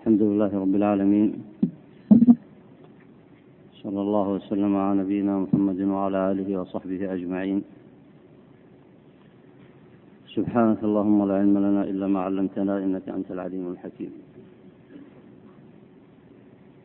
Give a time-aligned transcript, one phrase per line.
[0.00, 1.30] الحمد لله رب العالمين.
[3.82, 7.60] صلى الله وسلم على نبينا محمد وعلى آله وصحبه أجمعين.
[10.36, 14.12] سبحانك اللهم لا علم لنا إلا ما علمتنا إنك أنت العليم الحكيم.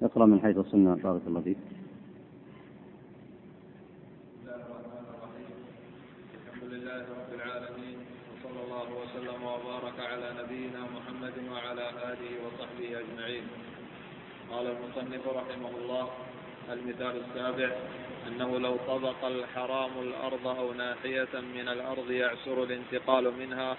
[0.03, 1.61] اقرأ من حيث صلنا بارك الله فيك
[6.51, 7.97] الحمد لله رب العالمين
[8.31, 13.47] وصلى الله وسلم وبارك على نبينا محمد وعلى آله وصحبه أجمعين.
[14.51, 16.09] قال المصنف رحمه الله
[16.73, 17.69] المثال السابع
[18.27, 23.77] أنه لو طبق الحرام الأرض أو ناحية من الأرض يعسر الانتقال منها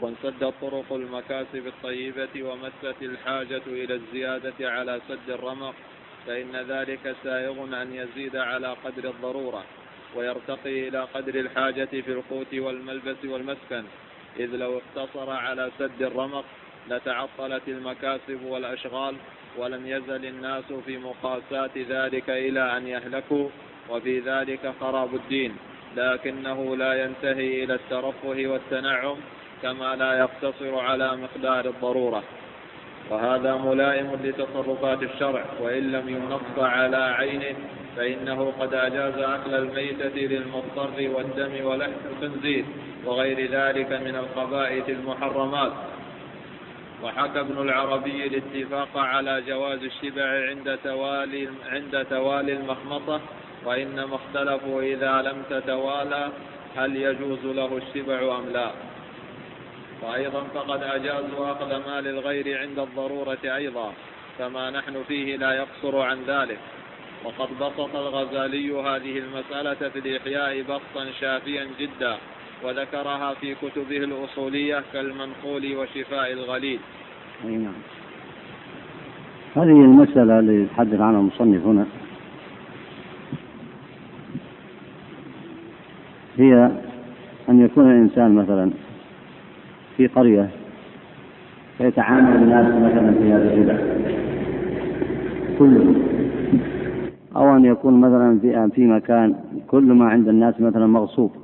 [0.00, 5.74] وانسدت طرق المكاسب الطيبة ومست الحاجة إلى الزيادة على سد الرمق
[6.26, 9.64] فإن ذلك سائغ أن يزيد على قدر الضرورة
[10.16, 13.84] ويرتقي إلى قدر الحاجة في القوت والملبس والمسكن.
[14.40, 16.44] إذ لو اقتصر على سد الرمق
[16.90, 19.14] لتعطلت المكاسب والأشغال
[19.58, 23.48] ولم يزل الناس في مقاساة ذلك إلى أن يهلكوا
[23.90, 25.56] وفي ذلك خراب الدين.
[25.96, 29.16] لكنه لا ينتهي إلى الترفه والتنعم
[29.62, 32.22] كما لا يقتصر على مقدار الضرورة.
[33.10, 37.56] وهذا ملائم لتصرفات الشرع وإن لم ينص على عينه
[37.96, 42.64] فإنه قد أجاز أكل الميتة للمضطر والدم ولحم الخنزير.
[43.04, 45.72] وغير ذلك من القبائث المحرمات.
[47.02, 53.20] وحكى ابن العربي الاتفاق على جواز الشبع عند توالي عند توالي المخمصة
[53.64, 56.28] وإنما اختلفوا إذا لم تتوالى
[56.76, 58.70] هل يجوز له الشبع أم لا.
[60.02, 63.92] وأيضا فقد أجازوا أخذ مال الغير عند الضرورة أيضا
[64.38, 66.58] فما نحن فيه لا يقصر عن ذلك.
[67.24, 72.18] وقد بسط الغزالي هذه المسألة في الإحياء بسطا شافيا جدا.
[72.64, 76.80] وذكرها في كتبه الأصولية كالمنقول وشفاء الغليل.
[77.44, 77.72] أي نعم.
[79.56, 81.86] هذه المسألة اللي يتحدث عنها المصنف هنا.
[86.38, 86.70] هي
[87.48, 88.70] أن يكون الإنسان مثلا
[89.96, 90.50] في قرية
[91.78, 94.02] فيتعامل الناس مثلا في هذا الربا
[95.58, 96.02] كلهم.
[97.36, 99.34] أو أن يكون مثلا في في مكان
[99.68, 101.41] كل ما عند الناس مثلا مغصوب.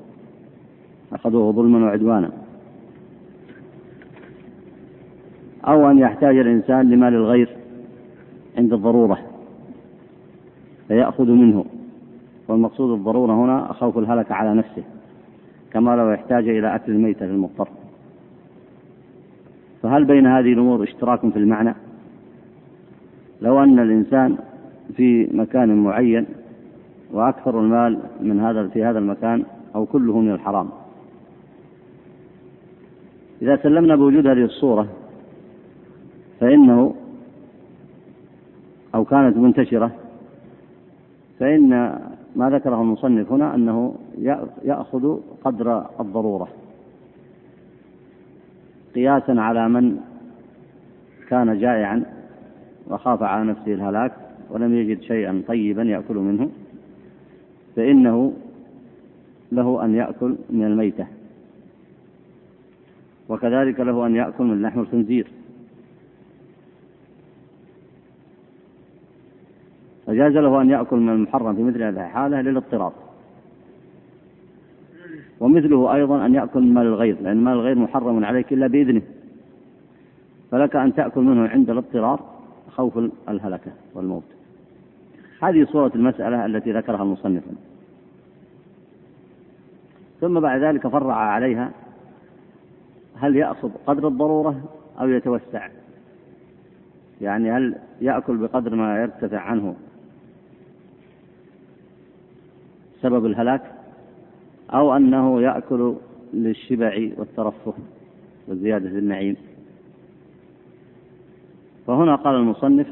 [1.13, 2.31] أخذوه ظلما وعدوانا.
[5.65, 7.57] أو أن يحتاج الإنسان لمال الغير
[8.59, 9.19] عند الضرورة
[10.89, 11.65] فيأخذ منه.
[12.49, 14.83] والمقصود الضرورة هنا خوف الهلك على نفسه
[15.73, 17.69] كما لو يحتاج إلى أكل الميتة للمضطر
[19.83, 21.75] فهل بين هذه الأمور اشتراك في المعنى؟
[23.43, 24.37] لو أن الإنسان
[24.97, 26.27] في مكان معين
[27.13, 29.45] وأكثر المال من هذا في هذا المكان
[29.75, 30.69] أو كله من الحرام
[33.43, 34.89] إذا سلمنا بوجود هذه الصورة
[36.41, 36.95] فإنه
[38.95, 39.91] أو كانت منتشرة
[41.41, 41.71] فإن
[42.37, 43.95] ما ذكره المصنف هنا أنه
[44.65, 46.49] يأخذ قدر الضرورة.
[48.95, 49.97] قياسا على من
[51.29, 52.05] كان جائعا
[52.91, 54.13] وخاف على نفسه الهلاك
[54.51, 56.51] ولم يجد شيئا طيبا يأكل منه
[57.77, 58.33] فإنه
[59.53, 61.07] له أن يأكل من الميتة.
[63.29, 65.27] وكذلك له أن يأكل من لحم الخنزير.
[70.07, 72.93] فجاز له أن يأكل من المحرم في مثل هذه الحالة للاضطرار
[75.41, 79.03] ومثله أيضا أن يأكل من مال الغير لأن مال الغير محرم عليك إلا بإذنه.
[80.51, 82.21] فلك أن تأكل منه عند الاضطرار
[82.71, 84.25] خوف الهلكة والموت.
[85.43, 87.43] هذه صورة المسألة التي ذكرها المصنف.
[90.21, 91.71] ثم بعد ذلك فرع عليها
[93.21, 94.63] هل يأخذ قدر الضرورة
[95.01, 95.69] أو يتوسع؟
[97.21, 99.75] يعني هل يأكل بقدر ما يرتفع عنه
[103.03, 103.63] سبب الهلاك
[104.71, 105.95] أو أنه يأكل
[106.35, 107.75] للشبع والترفه
[108.49, 109.37] وزيادة النعيم
[111.87, 112.87] فهنا قال المصنف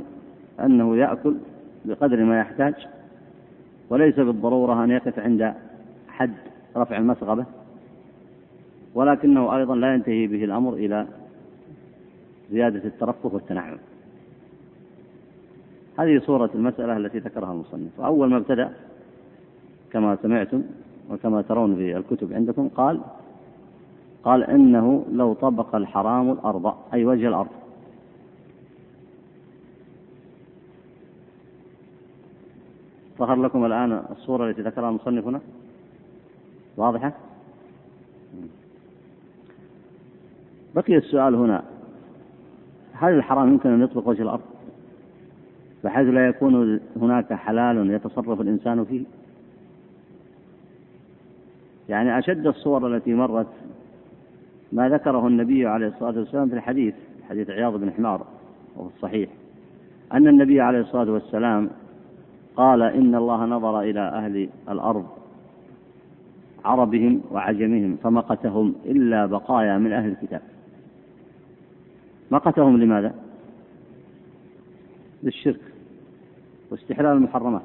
[0.61, 1.37] أنه يأكل
[1.85, 2.75] بقدر ما يحتاج
[3.91, 5.55] وليس بالضرورة أن يقف عند
[6.09, 6.35] حد
[6.77, 7.45] رفع المسغبة
[8.97, 11.07] ولكنه أيضا لا ينتهي به الأمر إلى
[12.51, 13.79] زيادة الترفه والتنعم.
[15.99, 18.01] هذه صورة المسألة التي ذكرها المصنف.
[18.01, 18.73] وأول ما ابتدأ
[19.93, 20.63] كما سمعتم
[21.11, 23.01] وكما ترون في الكتب عندكم قال
[24.25, 27.51] قال إنه لو طبق الحرام الأرض أي وجه الأرض.
[33.19, 35.41] ظهر لكم الآن الصورة التي ذكرها المصنف هنا؟
[36.77, 37.26] واضحة؟
[40.77, 41.63] بقي السؤال هنا.
[42.93, 44.41] هل الحرام يمكن أن يطبق وجه الأرض؟
[45.85, 49.05] بحيث لا يكون هناك حلال يتصرف الإنسان فيه؟
[51.89, 53.47] يعني أشد الصور التي مرت
[54.73, 56.95] ما ذكره النبي عليه الصلاة والسلام في الحديث
[57.29, 58.27] حديث عياض بن حمار
[58.77, 59.31] وهو الصحيح.
[60.13, 61.71] أن النبي عليه الصلاة والسلام
[62.57, 65.07] قال إن الله نظر إلى أهل الأرض
[66.65, 70.43] عربهم وعجمهم فمقتهم إلا بقايا من أهل الكتاب.
[72.31, 73.15] مقتهم لماذا؟
[75.23, 75.61] للشرك
[76.71, 77.63] واستحلال المحرمات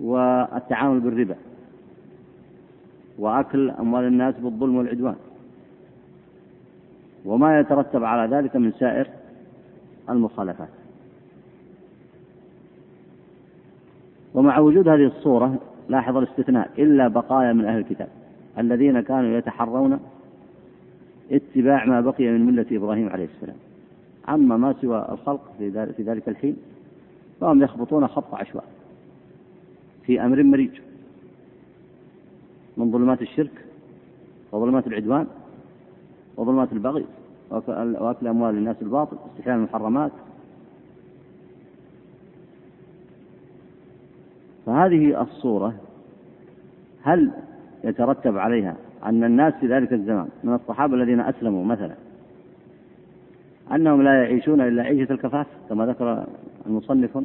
[0.00, 1.36] والتعامل بالربا
[3.18, 5.16] وأكل أموال الناس بالظلم والعدوان
[7.24, 9.10] وما يترتب على ذلك من سائر
[10.10, 10.68] المخالفات
[14.34, 15.58] ومع وجود هذه الصورة
[15.88, 18.08] لاحظ الاستثناء إلا بقايا من أهل الكتاب
[18.58, 20.00] الذين كانوا يتحرون
[21.30, 23.56] اتباع ما بقي من ملة إبراهيم عليه السلام.
[24.28, 25.68] أما ما سوى الخلق في
[26.02, 26.56] ذلك الحين
[27.40, 28.64] فهم يخبطون خبط عشواء
[30.06, 30.80] في أمر مريج.
[32.76, 33.64] من ظلمات الشرك
[34.52, 35.26] وظلمات العدوان
[36.36, 37.04] وظلمات البغي
[37.50, 40.12] وأكل أموال الناس الباطل استحلال المحرمات.
[44.66, 45.74] فهذه الصورة
[47.02, 47.32] هل
[47.84, 51.94] يترتب عليها أن الناس في ذلك الزمان من الصحابة الذين أسلموا مثلا
[53.74, 56.26] أنهم لا يعيشون إلا عيشة الكفاف كما ذكر
[56.66, 57.16] المصنف.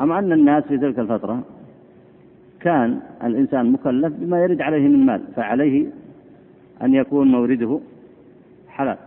[0.00, 1.42] أم أن الناس في تلك الفترة
[2.60, 5.86] كان الإنسان مكلف بما يرد عليه من مال فعليه
[6.82, 7.80] أن يكون مورده
[8.68, 8.98] حلال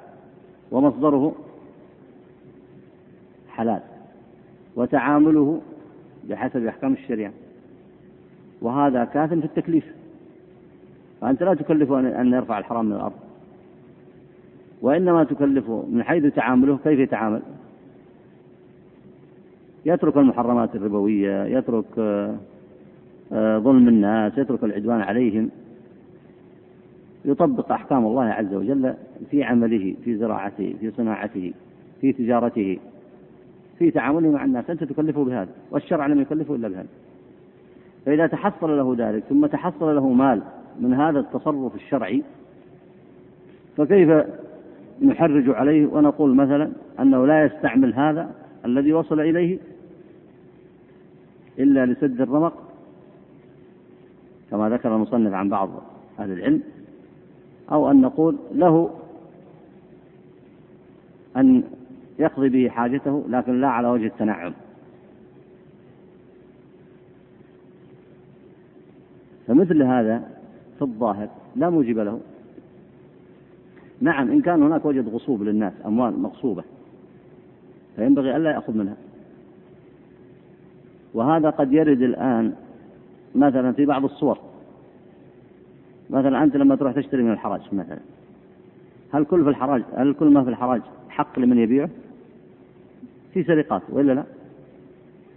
[0.72, 1.36] ومصدره
[3.50, 3.81] حلال
[4.75, 5.62] وتعامله
[6.30, 7.34] بحسب أحكام الشريعة.
[8.62, 9.86] وهذا كاف في التكليف.
[11.22, 13.13] فأنت لا تكلفه أن يرفع الحرام من الأرض.
[14.81, 17.42] وإنما تكلفه من حيث تعامله كيف يتعامل.
[19.86, 22.36] يترك المحرمات الربوية يترك آه،
[23.34, 25.50] آه، ظلم الناس يترك العدوان عليهم.
[27.25, 28.94] يطبق أحكام الله عز وجل
[29.31, 31.54] في عمله في زراعته في صناعته
[32.02, 32.80] في تجارته
[33.80, 34.69] في تعامله مع الناس.
[34.69, 36.88] أنت تكلفه بهذا والشرع لم يكلفه إلا بهذا.
[38.06, 40.42] فإذا تحصل له ذلك ثم تحصل له مال
[40.80, 42.24] من هذا التصرف الشرعي
[43.77, 44.25] فكيف
[45.01, 48.31] نحرج عليه ونقول مثلا أنه لا يستعمل هذا
[48.65, 49.57] الذي وصل إليه
[51.59, 52.53] إلا لسد الرمق؟
[54.51, 55.69] كما ذكر المصنف عن بعض
[56.19, 56.62] أهل العلم
[57.71, 58.89] أو أن نقول له
[61.38, 61.63] أن
[62.19, 64.53] يقضي به حاجته لكن لا على وجه التنعم.
[69.51, 70.24] فمثل هذا
[70.75, 72.19] في الظاهر لا موجب له.
[74.01, 76.63] نعم إن كان هناك وجد غصوب للناس أموال مغصوبة
[77.95, 78.95] فينبغي ألا يأخذ منها.
[81.13, 82.53] وهذا قد يرد الآن
[83.36, 84.38] مثلا في بعض الصور.
[86.09, 88.00] مثلا أنت لما تروح تشتري من الحراج مثلا.
[89.13, 91.89] هل كل في الحراج هل كل ما في الحراج حق لمن يبيعه؟
[93.33, 94.24] في سرقات وإلا لا؟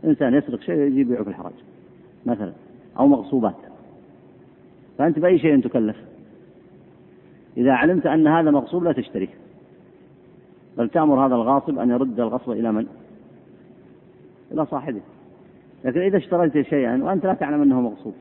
[0.05, 1.55] إنسان يسرق شيء يجي يبيعه في الحراج
[2.27, 2.53] مثلا
[2.99, 3.74] أو مغصوبات.
[4.99, 5.97] فأنت بأي شيء تكلف.
[7.57, 9.29] إذا علمت أن هذا مغصوب لا تشتريه.
[10.79, 12.87] بل تأمر هذا الغاصب أن يرد الغصب إلى من؟
[14.53, 15.01] إلى صاحبه.
[15.85, 18.15] لكن إذا اشتريت شيئا وأنت لا تعلم أنه مغصوب.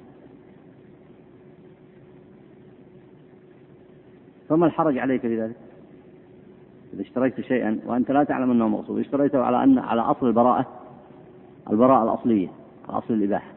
[4.50, 5.56] فما الحرج عليك في ذلك؟
[6.94, 9.00] إذا اشتريت شيئا وأنت لا تعلم أنه مغصوب.
[9.00, 10.66] اشتريته على أن على أصل البراءة.
[11.70, 12.48] البراءة الأصلية.
[12.90, 13.54] على أصل الإباحة.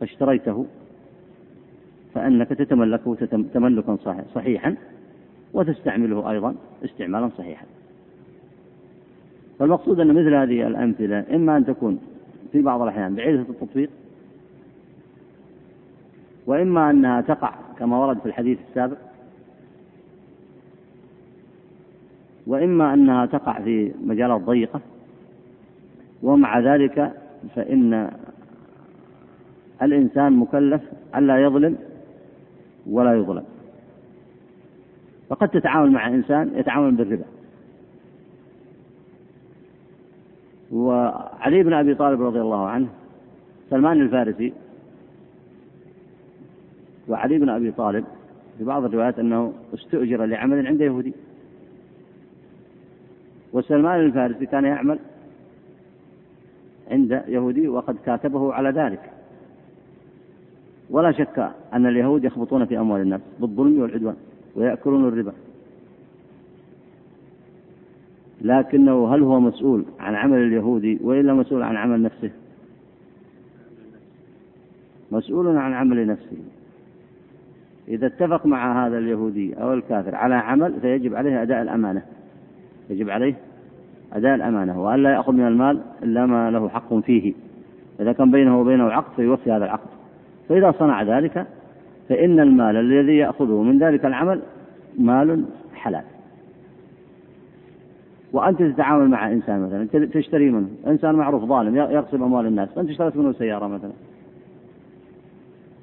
[0.00, 0.66] فاشتريته
[2.20, 3.14] فأنك تتملكه
[3.54, 3.96] تملكا
[4.34, 4.76] صحيحا
[5.54, 7.66] وتستعمله أيضا استعمالا صحيحا.
[9.58, 11.98] فالمقصود أن مثل هذه الأمثلة إما أن تكون
[12.52, 13.90] في بعض الأحيان بعيدة التطبيق
[16.46, 18.96] وإما أنها تقع كما ورد في الحديث السابق
[22.46, 24.80] وإما أنها تقع في مجالات ضيقة
[26.22, 27.12] ومع ذلك
[27.54, 28.10] فإن
[29.82, 30.82] الإنسان مكلف
[31.16, 31.76] ألا يظلم
[32.86, 33.44] ولا يظلم
[35.28, 37.24] فقد تتعامل مع إنسان يتعامل بالربا.
[40.72, 42.88] وعلي بن أبي طالب رضي الله عنه
[43.70, 44.52] سلمان الفارسي
[47.08, 48.04] وعلي بن أبي طالب
[48.58, 51.14] في بعض الروايات أنه استؤجر لعمل عند يهودي.
[53.52, 54.98] وسلمان الفارسي كان يعمل
[56.90, 59.19] عند يهودي وقد كاتبه على ذلك.
[60.90, 64.16] ولا شك أن اليهود يخبطون في أموال الناس بالظلم والعدوان
[64.56, 65.32] ويأكلون الربا.
[68.40, 72.30] لكنه هل هو مسؤول عن عمل اليهودي وإلا مسؤول عن عمل نفسه؟
[75.12, 76.36] مسؤول عن عمل نفسه.
[77.88, 82.02] إذا اتفق مع هذا اليهودي أو الكافر على عمل فيجب عليه أداء الأمانة.
[82.90, 83.34] يجب عليه
[84.12, 87.34] أداء الأمانة وأن لا يأخذ من المال إلا ما له حق فيه.
[88.00, 89.99] إذا كان بينه وبينه عقد فيوفي هذا العقد.
[90.50, 91.46] فإذا صنع ذلك
[92.08, 94.40] فإن المال الذي يأخذه من ذلك العمل
[94.98, 96.02] مال حلال.
[98.32, 100.68] وأنت تتعامل مع إنسان مثلا تشتري منه.
[100.86, 102.68] إنسان معروف ظالم يغصب أموال الناس.
[102.68, 103.92] فأنت اشتريت منه سيارة مثلا.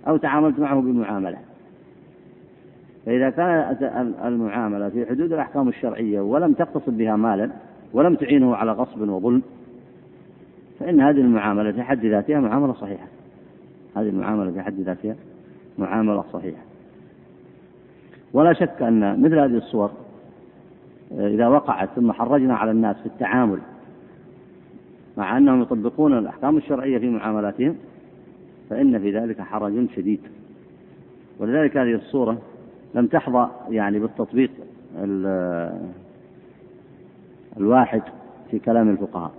[0.07, 1.37] أو تعاملت معه بمعاملة.
[3.05, 3.83] فإذا كانت
[4.25, 7.49] المعاملة في حدود الأحكام الشرعية ولم تقتصد بها مالا
[7.93, 9.41] ولم تعينه على غصب وظلم
[10.79, 13.16] فإن هذه المعاملة في حد ذاتها معاملة صحيحة.
[14.01, 15.15] هذه المعاملة في حد ذاتها
[15.77, 16.61] معاملة صحيحة.
[18.33, 19.91] ولا شك أن مثل هذه الصور
[21.11, 23.59] إذا وقعت ثم حرجنا على الناس في التعامل
[25.17, 27.75] مع أنهم يطبقون الأحكام الشرعية في معاملاتهم
[28.69, 30.19] فإن في ذلك حرج شديد.
[31.39, 32.37] ولذلك هذه الصورة
[32.95, 34.51] لم تحظى يعني بالتطبيق
[37.57, 38.01] الواحد
[38.51, 39.31] في كلام الفقهاء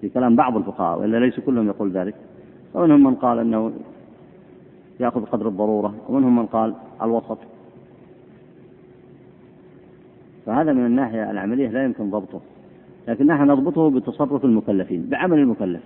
[0.00, 2.14] في كلام بعض الفقهاء وإلا ليس كلهم يقول ذلك.
[2.74, 3.72] ومنهم من قال أنه
[5.02, 7.38] يأخذ قدر الضرورة ومنهم من قال الوسط.
[10.46, 12.40] فهذا من الناحية العملية لا يمكن ضبطه
[13.08, 15.82] لكن نحن نضبطه بتصرف المكلفين بعمل المكلف.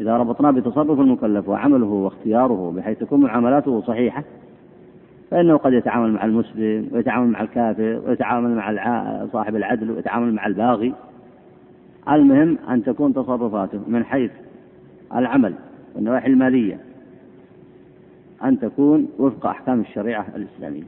[0.00, 4.24] إذا ربطناه بتصرف المكلف وعمله واختياره بحيث تكون معاملاته صحيحة
[5.30, 10.94] فإنه قد يتعامل مع المسلم ويتعامل مع الكافر ويتعامل مع صاحب العدل ويتعامل مع الباغي.
[12.08, 14.30] المهم أن تكون تصرفاته من حيث
[15.16, 15.54] العمل
[15.94, 16.78] والنواحي المالية
[18.44, 20.82] أن تكون وفق أحكام الشريعة الإسلامية.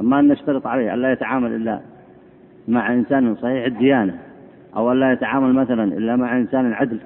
[0.00, 1.80] أما أن نشترط عليه ألا يتعامل إلا
[2.68, 4.18] مع إنسان صحيح الديانة
[4.76, 7.00] أو ألا يتعامل مثلا إلا مع إنسان عدل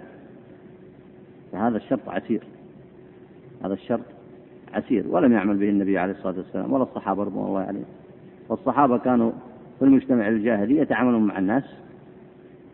[1.53, 2.43] فهذا الشرط عسير.
[3.65, 4.05] هذا الشرط
[4.75, 7.85] عسير ولم يعمل به النبي عليه الصلاة والسلام ولا الصحابة رضوان الله عليهم.
[8.49, 9.31] والصحابة كانوا
[9.79, 11.65] في المجتمع الجاهلي يتعاملون مع الناس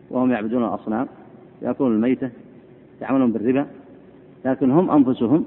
[0.09, 1.07] وهم يعبدون الأصنام
[1.61, 2.29] يأكلون الميتة
[2.97, 3.65] يتعاملون بالربا
[4.45, 5.45] لكن هم أنفسهم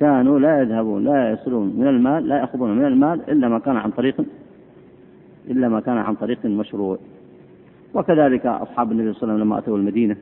[0.00, 3.90] كانوا لا يذهبون لا يصلون من المال لا يأخذون من المال إلا ما كان عن
[3.90, 4.24] طريق
[5.50, 6.98] إلا ما كان عن طريق مشروع.
[7.94, 10.16] وكذلك أصحاب النبي صلى الله عليه وسلم لما أتوا المدينة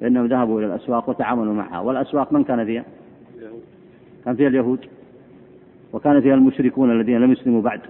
[0.00, 1.80] فإنهم ذهبوا إلى الأسواق وتعاملوا معها.
[1.80, 2.84] والأسواق من كان فيها؟
[4.24, 4.86] كان فيها اليهود.
[5.92, 7.80] وكان فيها المشركون الذين لم يسلموا بعد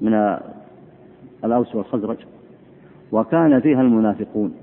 [0.00, 0.38] من
[1.44, 2.18] الأوس والخزرج.
[3.12, 4.54] وكان فيها المنافقون.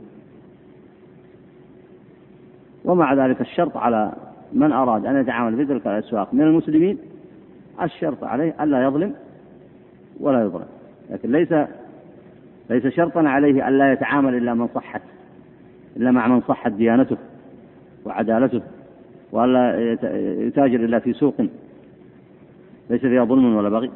[2.85, 4.13] ومع ذلك الشرط على
[4.53, 6.97] من أراد أن يتعامل في تلك الأسواق من المسلمين
[7.81, 9.13] الشرط عليه ألا يظلم
[10.19, 10.65] ولا يظلم.
[11.09, 11.53] لكن ليس
[12.69, 15.01] ليس شرطا عليه ألا يتعامل إلا من صحت
[15.97, 17.17] إلا مع من صحت ديانته
[18.05, 18.61] وعدالته
[19.31, 19.91] وألا
[20.47, 21.35] يتاجر إلا في سوق.
[22.89, 23.91] ليس فيها ظلم ولا بغي.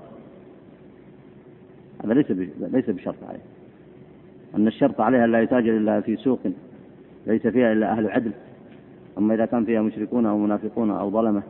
[2.05, 3.39] هذا ليس ليس بشرط عليه.
[4.55, 6.39] أن الشرط عليها ألا يتاجر إلا في سوق
[7.27, 8.31] ليس فيها إلا أهل عدل.
[9.17, 11.43] أما إذا كان فيها مشركون أو منافقون أو ظلمة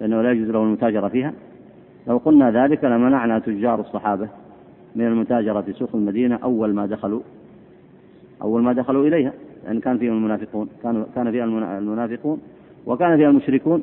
[0.00, 1.32] فإنه لا يجوز له المتاجرة فيها.
[2.06, 4.28] لو قلنا ذلك لمنعنا تجار الصحابة
[4.96, 7.20] من المتاجرة في سوق المدينة أول ما دخلوا
[8.42, 9.32] أول ما دخلوا إليها
[9.64, 11.44] لأن كان فيهم المنافقون كان كان فيها
[11.78, 12.40] المنافقون
[12.86, 13.82] وكان فيها المشركون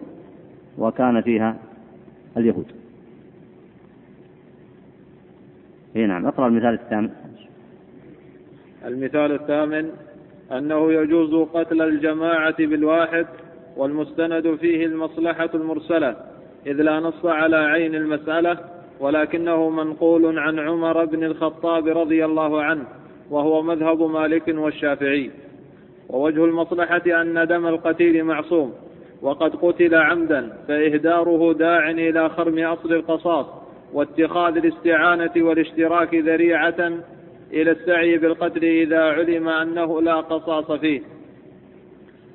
[0.77, 1.57] وكان فيها
[2.37, 2.65] اليهود.
[5.95, 7.09] اي نعم اقرأ المثال الثامن.
[8.85, 9.89] المثال الثامن
[10.51, 13.27] أنه يجوز قتل الجماعة بالواحد
[13.77, 16.15] والمستند فيه المصلحة المرسلة
[16.65, 18.57] إذ لا نص على عين المسألة
[18.99, 22.83] ولكنه منقول عن عمر بن الخطاب رضي الله عنه
[23.29, 25.31] وهو مذهب مالك والشافعي.
[26.09, 28.73] ووجه المصلحة أن دم القتيل معصوم
[29.21, 33.45] وقد قتل عمدا فإهداره داع إلى خرم أصل القصاص
[33.93, 36.91] واتخاذ الاستعانة والاشتراك ذريعة
[37.53, 41.01] إلى السعي بالقتل إذا علم أنه لا قصاص فيه.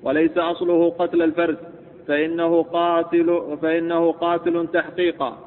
[0.03, 1.59] وليس أصله قتل الفرد
[2.07, 5.39] فإنه قاتل فإنه قاتل تحقيقا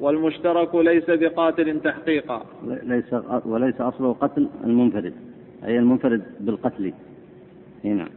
[0.00, 2.46] والمشترك ليس بقاتل تحقيقا.
[2.64, 3.14] ليس
[3.46, 5.14] وليس أصله قتل المنفرد
[5.64, 6.92] أي المنفرد بالقتل.
[7.84, 8.08] نعم.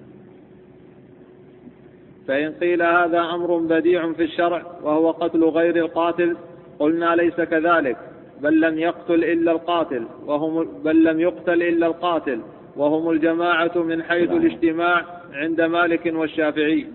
[2.28, 6.38] فإن قيل هذا أمر بديع في الشرع وهو قتل غير القاتل
[6.80, 7.98] قلنا ليس كذلك.
[8.42, 12.40] بل لم يقتل إلا القاتل وهم بل لم يقتل إلا القاتل
[12.76, 16.86] وهم الجماعة من حيث الاجتماع عند مالك والشافعي.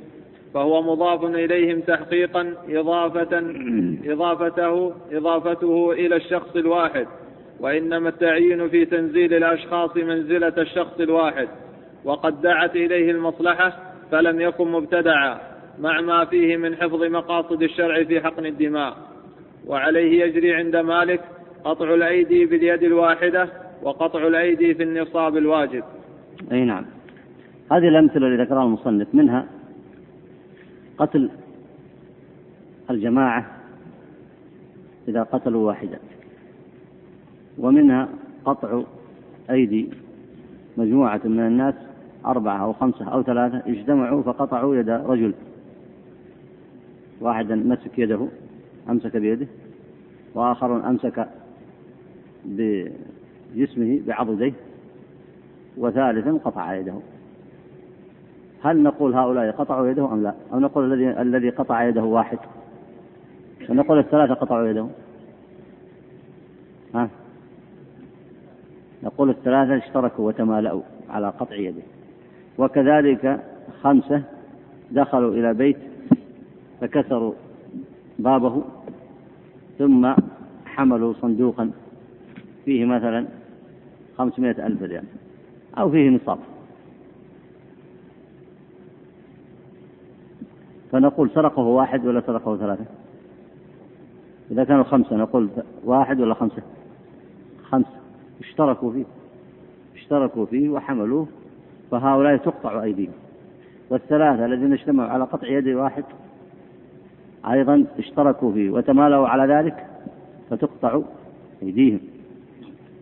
[0.55, 3.43] فهو مضاف إليهم تحقيقا إضافة
[4.13, 7.07] إضافته إضافته إلى الشخص الواحد.
[7.61, 11.49] وإنما التعيين في تنزيل الأشخاص منزلة الشخص الواحد.
[12.05, 13.79] وقد دعت إليه المصلحة
[14.11, 15.39] فلم يكن مبتدعا
[15.79, 19.10] مع ما فيه من حفظ مقاصد الشرع في حقن الدماء.
[19.67, 21.21] وعليه يجري عند مالك
[21.65, 23.49] قطع الأيدي باليد الواحدة
[23.83, 25.85] وقطع الأيدي في النصاب الواجب.
[26.53, 26.85] أي نعم.
[27.73, 29.47] هذه الأمثلة اللي ذكرها المصنف منها
[30.99, 31.31] قتل
[32.91, 33.47] الجماعة
[35.09, 35.99] إذا قتلوا واحدا
[37.59, 38.09] ومنها
[38.45, 38.83] قطع
[39.51, 39.91] أيدي
[40.77, 41.75] مجموعة من الناس
[42.27, 45.35] أربعة أو خمسة أو ثلاثة اجتمعوا فقطعوا يد رجل
[47.21, 48.29] واحدا مسك يده
[48.89, 49.47] أمسك بيده
[50.35, 51.29] وآخر أمسك
[52.45, 54.53] بجسمه بعضديه
[55.77, 56.95] وثالثا قطع يده.
[58.63, 62.39] هل نقول هؤلاء قطعوا يده أم لا؟ أو نقول الذي الذي قطع يده واحد.
[63.69, 64.87] ونقول الثلاثة قطعوا يده.
[66.95, 67.09] ها؟
[69.03, 71.83] نقول الثلاثة اشتركوا وتمالأوا على قطع يده.
[72.59, 73.41] وكذلك
[73.83, 74.23] خمسة
[74.91, 75.77] دخلوا إلى بيت
[76.81, 77.33] فكسروا
[78.23, 78.63] بابه
[79.79, 80.13] ثم
[80.65, 81.71] حملوا صندوقا
[82.65, 83.27] فيه مثلا
[84.19, 85.05] خمسمائة ألف ريال
[85.79, 86.39] أو فيه نصاب.
[90.93, 92.85] فنقول سرقه واحد ولا سرقه ثلاثة؟
[94.51, 95.49] إذا كانوا خمسة نقول
[95.85, 96.63] واحد ولا خمسة؟
[97.63, 98.01] خمسة.
[98.41, 99.05] اشتركوا فيه.
[99.97, 101.27] اشتركوا فيه وحملوه
[101.91, 103.13] فهؤلاء تقطع أيديهم.
[103.91, 106.05] والثلاثة الذين اجتمعوا على قطع يد واحد
[107.47, 109.87] أيضا اشتركوا فيه وتمالوا على ذلك
[110.51, 111.01] فتقطع
[111.63, 112.01] أيديهم.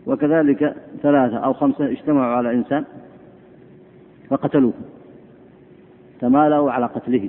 [0.06, 2.84] وكذلك ثلاثة أو خمسة اجتمعوا على إنسان
[4.30, 4.72] فقتلوه.
[6.20, 7.28] تمالوا على قتله.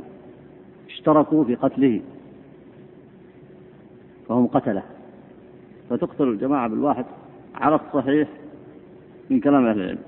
[0.89, 2.01] اشتركوا في قتله.
[4.27, 4.83] فهم قتلة.
[5.89, 7.05] فتقتل الجماعة بالواحد
[7.55, 8.29] على الصحيح
[9.29, 9.99] من كلام أهل العلم.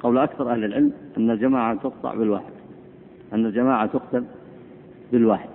[0.00, 2.52] قول أكثر أهل العلم أن الجماعة تقطع بالواحد.
[3.32, 4.24] أن الجماعة تقتل
[5.12, 5.48] بالواحد.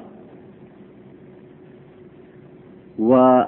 [3.00, 3.48] ولا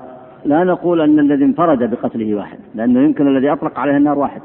[0.63, 4.41] نقول أن الذي انفرد بقتله واحد لأنه يمكن الذي أطلق عليه النار واحد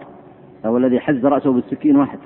[0.66, 2.18] أو الذي حز رأسه بالسكين واحد.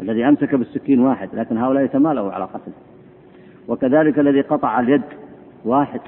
[0.00, 2.74] الذي أمسك بالسكين واحد لكن هؤلاء يتمالوا على قتله.
[3.68, 5.02] وكذلك الذي قطع اليد
[5.64, 6.00] واحد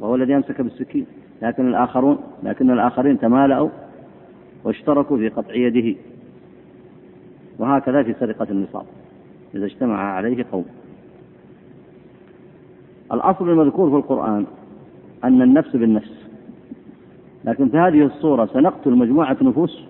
[0.00, 1.06] وهو الذي أمسك بالسكين.
[1.42, 3.68] لكن الآخرون لكن الآخرين تمالأوا
[4.64, 5.98] واشتركوا في قطع يده.
[7.58, 8.84] وهكذا في سرقة النصاب
[9.54, 10.64] إذا اجتمع عليه قوم.
[13.12, 14.46] الأصل المذكور في القرآن
[15.24, 16.28] أن النفس بالنفس.
[17.44, 19.84] لكن في هذه الصورة سنقتل مجموعة نفوس.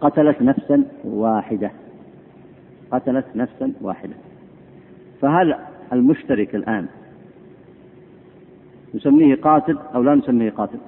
[0.00, 1.70] قتلت نفسا واحدة.
[2.92, 4.14] قتلت نفسا واحدة.
[5.20, 5.56] فهل
[5.92, 6.86] المشترك الآن
[8.94, 10.78] نسميه قاتل أو لا نسميه قاتل؟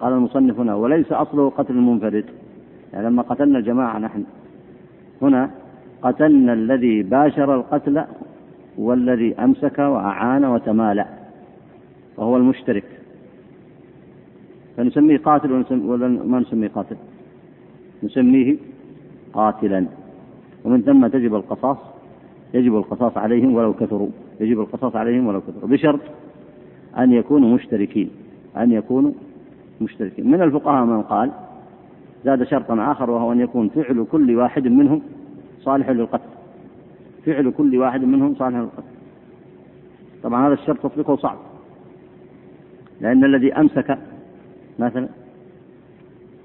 [0.00, 2.24] قال المصنف هنا وليس أصله قتل المنفرد.
[2.92, 4.24] يعني لما قتلنا الجماعة نحن
[5.22, 5.50] هنا
[6.02, 8.04] قتلنا الذي باشر القتل
[8.78, 11.06] والذي أمسك وأعان وتمالأ
[12.16, 12.84] وهو المشترك.
[14.76, 16.96] فنسميه قاتل ولا ما نسميه قاتل
[18.02, 18.56] نسميه
[19.32, 19.86] قاتلا.
[20.64, 21.76] ومن ثم تجب القصاص
[22.54, 24.08] يجب القصاص عليهم ولو كثروا
[24.40, 26.00] يجب القصاص عليهم ولو كثروا بشرط
[26.98, 28.10] أن يكونوا مشتركين
[28.56, 29.12] أن يكونوا
[29.80, 30.30] مشتركين.
[30.30, 31.30] من الفقهاء من قال
[32.24, 35.02] زاد شرطا آخر وهو أن يكون فعل كل واحد منهم
[35.60, 36.31] صالح للقتل.
[37.26, 38.82] فعل كل واحد منهم صالح للقتل
[40.22, 41.38] طبعا هذا الشرط تطبيقه صعب.
[43.00, 43.98] لأن الذي أمسك
[44.78, 45.08] مثلا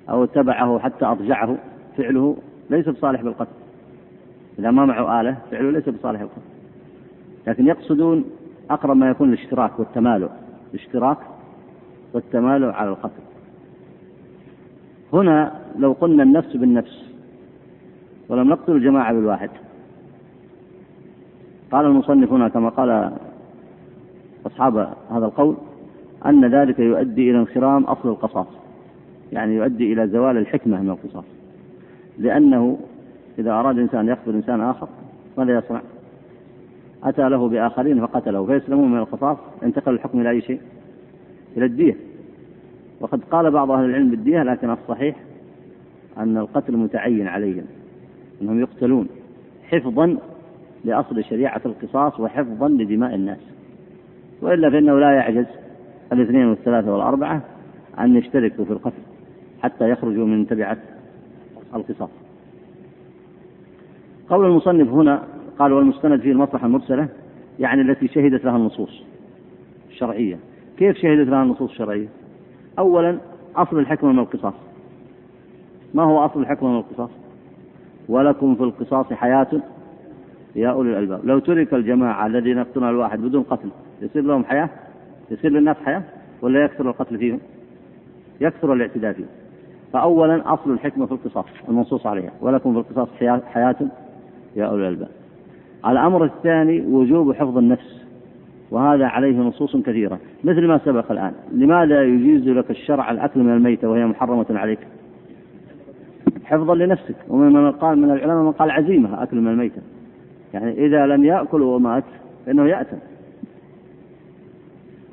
[0.10, 1.58] أو اتبعه حتى أضجعه
[1.98, 2.38] فعله
[2.70, 3.52] ليس بصالح بالقتل.
[4.60, 6.42] إذا ما معه آلة فعله ليس بصالح القتل
[7.48, 8.26] لكن يقصدون
[8.70, 10.30] أقرب ما يكون الاشتراك والتمالؤ.
[10.74, 11.18] الاشتراك
[12.14, 13.22] والتمالؤ على القتل.
[15.14, 17.12] هنا لو قلنا النفس بالنفس
[18.30, 19.50] ولم نقتل الجماعة بالواحد
[21.72, 23.12] قال المصنف هنا كما قال
[24.46, 24.78] أصحاب
[25.12, 25.56] هذا القول
[26.26, 28.48] أن ذلك يؤدي إلى انخرام أصل القصاص
[29.32, 31.24] يعني يؤدي إلى زوال الحكمة من القصاص
[32.18, 32.78] لأنه
[33.40, 34.88] إذا أراد إنسان يقتل إنسان آخر
[35.38, 35.82] ماذا يصنع؟
[37.04, 40.60] أتى له بآخرين فقتله فيسلمون من القصاص انتقل الحكم إلى أي شيء؟
[41.58, 41.96] إلى الدية
[43.00, 45.16] وقد قال بعض أهل العلم بالدية لكن الصحيح
[46.18, 47.66] أن القتل متعين عليهم
[48.42, 49.08] أنهم يقتلون
[49.70, 50.18] حفظا
[50.88, 53.40] لأصل شريعة القصاص وحفظا لدماء الناس.
[54.42, 55.46] وإلا فإنه لا يعجز
[56.14, 57.42] الاثنين والثلاثة والأربعة
[58.00, 59.02] أن يشتركوا في القتل
[59.64, 60.78] حتى يخرجوا من تبعة
[61.76, 62.10] القصاص.
[64.30, 65.24] قول المصنف هنا
[65.60, 67.08] قال والمستند فيه المصلحة المرسلة
[67.60, 69.04] يعني التي شهدت لها النصوص
[69.90, 70.40] الشرعية.
[70.78, 72.08] كيف شهدت لها النصوص الشرعية؟
[72.80, 73.18] أولا
[73.56, 74.54] أصل الحكمة من القصاص.
[75.94, 77.10] ما هو أصل الحكمة من القصاص؟
[78.10, 79.62] ولكم في القصاص حياة
[80.58, 81.20] يا أولي الألباب.
[81.24, 83.70] لو ترك الجماعة الذين يقتلون الواحد بدون قتل
[84.02, 84.70] يصير لهم حياة؟
[85.32, 86.04] يصير للناس حياة؟
[86.42, 87.40] ولا يكثر القتل فيهم؟
[88.42, 89.28] يكثر الاعتداء فيهم.
[89.94, 93.08] فأولا أصل الحكمة في القصاص المنصوص عليها ولكم في القصاص
[93.54, 93.76] حياة
[94.56, 95.10] يا أولي الألباب.
[95.88, 98.06] الأمر الثاني وجوب حفظ النفس
[98.72, 100.20] وهذا عليه نصوص كثيرة.
[100.44, 104.80] مثل ما سبق الآن لماذا يجيز لك الشرع الأكل من الميتة وهي محرمة عليك؟
[106.46, 107.16] حفظا لنفسك.
[107.30, 109.82] ومن من قال من العلماء من قال عزيمة أكل من الميتة.
[110.54, 112.04] يعني إذا لم يأكل ومات
[112.46, 112.98] فإنه يأتم.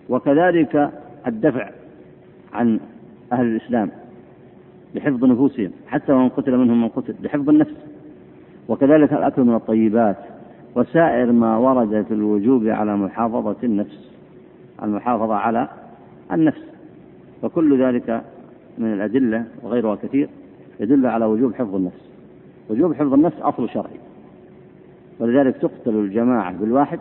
[0.09, 0.91] وكذلك
[1.27, 1.71] الدفع
[2.53, 2.81] عن
[3.33, 3.91] أهل الإسلام
[4.95, 7.75] لحفظ نفوسهم حتى وإن قتل منهم من قتل لحفظ النفس.
[8.69, 10.17] وكذلك الأكل من الطيبات
[10.75, 14.11] وسائر ما ورد في الوجوب على محافظة النفس
[14.83, 15.69] المحافظة على
[16.33, 16.63] النفس.
[17.43, 18.23] وكل ذلك
[18.79, 20.29] من الأدلة وغيرها كثير
[20.81, 22.11] يدل على وجوب حفظ النفس.
[22.71, 24.04] وجوب حفظ النفس أصل شرعي.
[25.21, 27.01] ولذلك تقتل الجماعة بالواحد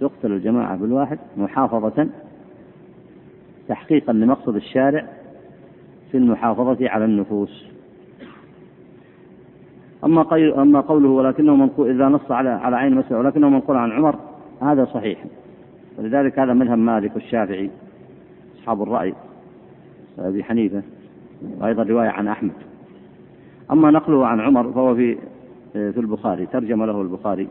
[0.00, 2.08] تقتل الجماعة بالواحد محافظة
[3.68, 5.06] تحقيقا لمقصد الشارع
[6.10, 7.66] في المحافظة على النفوس.
[10.04, 10.26] أما
[10.62, 14.16] أما قوله ولكنه منقول إذا نص على على عين مسألة ولكنه منقول عن عمر
[14.62, 15.24] هذا صحيح.
[15.98, 17.70] ولذلك هذا مذهب مالك والشافعي
[18.58, 19.14] أصحاب الرأي
[20.18, 20.82] أبي حنيفة
[21.60, 22.52] وأيضا رواية عن أحمد.
[23.70, 25.18] أما نقله عن عمر فهو في
[25.72, 27.48] في البخاري ترجم له البخاري.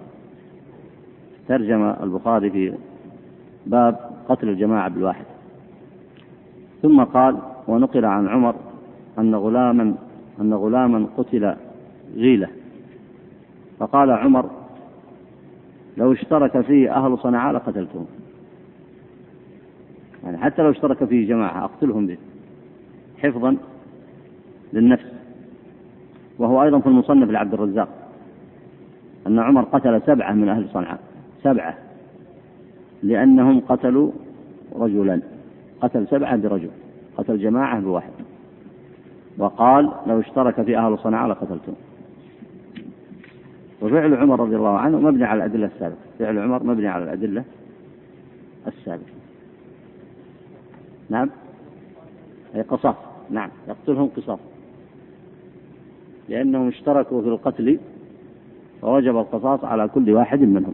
[1.47, 2.73] ترجم البخاري في
[3.65, 5.25] باب قتل الجماعة بالواحد.
[6.81, 8.55] ثم قال ونقل عن عمر
[9.19, 9.95] أن غلاما
[10.41, 11.55] أن غلاما قتل
[12.15, 12.47] غيلة.
[13.79, 14.49] فقال عمر
[15.97, 18.05] لو اشترك فيه أهل صنعاء لقتلتهم.
[20.23, 22.17] يعني حتى لو اشترك فيه جماعة أقتلهم به
[23.17, 23.57] حفظا
[24.73, 25.05] للنفس.
[26.39, 28.00] وهو أيضا في المصنف لعبد الرزاق.
[29.31, 30.99] أن عمر قتل سبعة من أهل صنعاء.
[31.43, 31.77] سبعة.
[33.03, 34.11] لأنهم قتلوا
[34.75, 35.21] رجلا.
[35.81, 36.69] قتل سبعة برجل.
[37.17, 38.11] قتل جماعة بواحد.
[39.37, 41.75] وقال لو اشترك في أهل صنعاء لقتلتهم.
[43.81, 45.97] وفعل عمر رضي الله عنه مبني على الأدلة السابقة.
[46.19, 47.43] فعل عمر مبني على الأدلة
[48.67, 49.05] السابقة.
[51.09, 51.29] نعم؟
[52.55, 52.95] أي قصاص.
[53.29, 53.49] نعم.
[53.67, 54.39] يقتلهم قصاص.
[56.29, 57.79] لأنهم اشتركوا في القتل
[58.81, 60.73] فوجب القصاص على كل واحد منهم.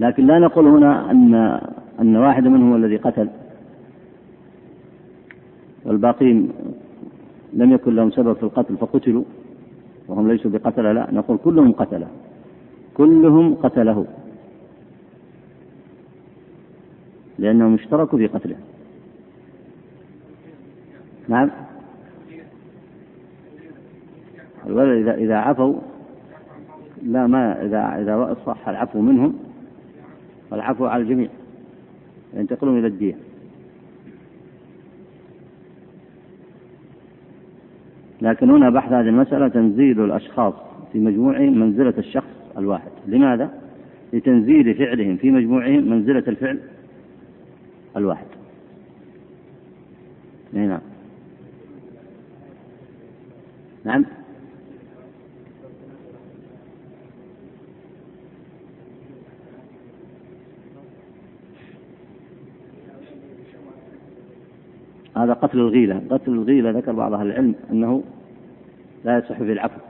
[0.00, 1.34] لكن لا نقول هنا أن
[2.00, 3.28] أن واحد منهم الذي قتل.
[5.84, 6.52] والباقين
[7.52, 9.24] لم يكن لهم سبب في القتل فقتلوا.
[10.08, 12.08] وهم ليسوا بقتلة لا نقول كلهم قتله
[12.94, 14.06] كلهم قتله.
[17.38, 18.56] لأنهم اشتركوا في قتله.
[21.28, 21.50] نعم؟
[24.68, 25.74] الولد إذا إذا عفوا
[27.02, 29.34] لا ما إذا إذا صح العفو منهم
[30.50, 31.28] فالعفو على الجميع.
[32.34, 33.14] ينتقلون إلى الدية
[38.22, 40.54] لكن هنا بحث هذه المسألة تنزيل الأشخاص
[40.92, 42.28] في مجموعهم منزلة الشخص
[42.58, 42.90] الواحد.
[43.06, 43.50] لماذا؟
[44.12, 46.58] لتنزيل فعلهم في مجموعهم منزلة الفعل
[47.96, 48.26] الواحد.
[50.52, 50.80] نعم.
[53.84, 54.04] نعم؟
[65.18, 68.02] هذا قتل الغيلة قتل الغيلة ذكر بعض أهل العلم أنه
[69.04, 69.80] لا يصح في العفو.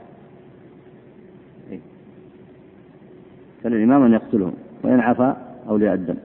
[3.63, 5.37] فالإمام أن يقتلهم وإن عفا
[5.69, 6.17] أولياء الدم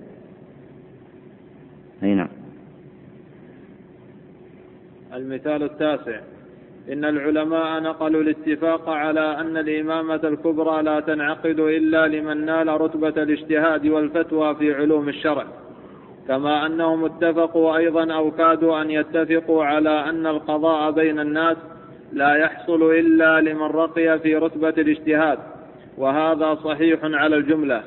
[2.02, 2.28] أي نعم.
[5.14, 6.20] المثال التاسع.
[6.92, 13.86] إن العلماء نقلوا الاتفاق على أن الإمامة الكبرى لا تنعقد إلا لمن نال رتبة الاجتهاد
[13.86, 15.46] والفتوى في علوم الشرع.
[16.28, 21.56] كما أنهم اتفقوا أيضا أو كادوا أن يتفقوا على أن القضاء بين الناس
[22.12, 25.38] لا يحصل إلا لمن رقي في رتبة الاجتهاد
[25.98, 27.82] وهذا صحيح على الجملة.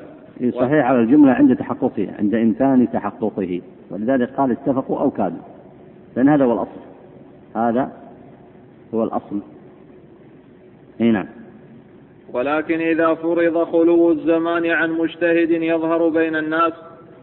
[0.50, 3.60] صحيح على الجملة عند تحققه عند إمكان تحققه.
[3.90, 5.42] ولذلك قال اتفقوا أو كادوا.
[6.16, 6.80] لأن هذا هو الأصل.
[7.56, 7.92] هذا
[8.94, 9.40] هو الأصل.
[11.00, 11.26] إي نعم.
[12.32, 16.72] ولكن إذا فرض خلو الزمان عن مجتهد يظهر بين الناس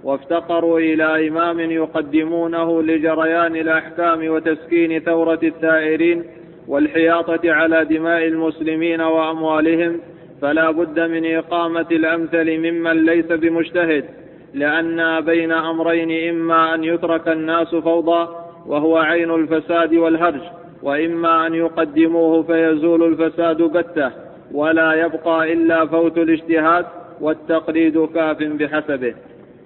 [0.05, 6.23] وافتقروا إلى إمام يقدمونه لجريان الأحكام وتسكين ثورة الثائرين
[6.67, 9.99] والحياطة على دماء المسلمين وأموالهم
[10.41, 14.05] فلا بد من إقامة الأمثل ممن ليس بمجتهد
[14.53, 18.29] لأن بين أمرين إما أن يترك الناس فوضى
[18.65, 20.41] وهو عين الفساد والهرج
[20.83, 24.11] وإما أن يقدموه فيزول الفساد بتة
[24.51, 26.85] ولا يبقى إلا فوت الاجتهاد
[27.21, 29.13] والتقليد كاف بحسبه.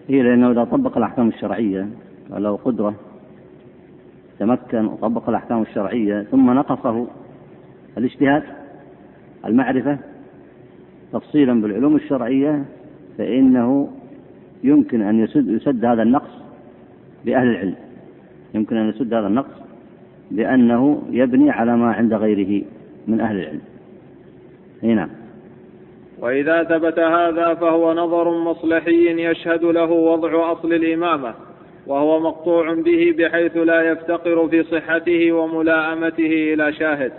[0.09, 1.87] هي لأنه إذا طبق الأحكام الشرعية
[2.29, 2.95] ولو قدرة
[4.39, 7.07] تمكن وطبق الأحكام الشرعية ثم نقصه
[7.97, 8.43] الاجتهاد
[9.45, 9.97] المعرفة
[11.13, 12.65] تفصيلا بالعلوم الشرعية
[13.17, 13.89] فإنه
[14.63, 16.31] يمكن أن يسد, يسد هذا النقص
[17.25, 17.75] بأهل العلم.
[18.53, 19.61] يمكن أن يسد هذا النقص
[20.31, 22.65] لأنه يبني على ما عند غيره
[23.07, 23.61] من أهل العلم.
[24.83, 24.95] أي
[26.21, 31.33] وإذا ثبت هذا فهو نظر مصلحي يشهد له وضع أصل الإمامة
[31.87, 37.11] وهو مقطوع به بحيث لا يفتقر في صحته وملاءمته إلى شاهد.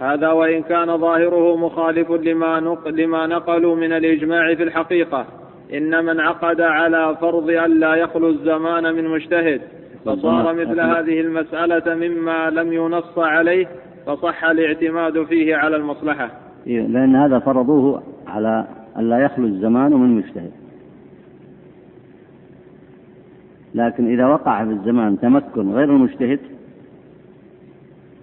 [0.00, 5.26] هذا وإن كان ظاهره مخالف لما, لما نقلوا من الإجماع في الحقيقة.
[5.74, 9.60] إن من عقد على فرض أن لا يخلو الزمان من مجتهد
[10.06, 13.68] فصار مثل هذه المسألة مما لم ينص عليه
[14.06, 16.24] فصح الاعتماد فيه على المصلحة.
[16.24, 18.66] إيه، لأن هذا فرضوه على
[18.98, 20.50] أن لا يخلو الزمان من مجتهد
[23.74, 26.40] لكن إذا وقع في الزمان تمكن غير المجتهد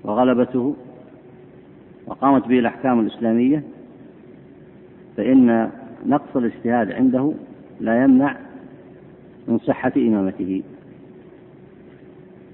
[0.04, 0.76] وغلبته
[2.08, 3.64] وقامت به الأحكام الإسلامية
[5.18, 5.70] فإن
[6.06, 7.34] نقص الاجتهاد عنده
[7.82, 8.36] لا يمنع
[9.48, 10.64] من صحة إمامته.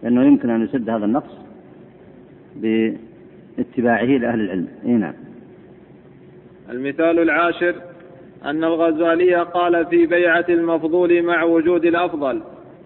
[0.03, 1.37] لأنه يمكن أن يسد هذا النقص
[2.55, 4.67] باتباعه لأهل العلم.
[4.85, 5.13] إيه نعم.
[6.71, 7.75] المثال العاشر
[8.45, 12.41] أن الغزالي قال في بيعة المفضول مع وجود الأفضل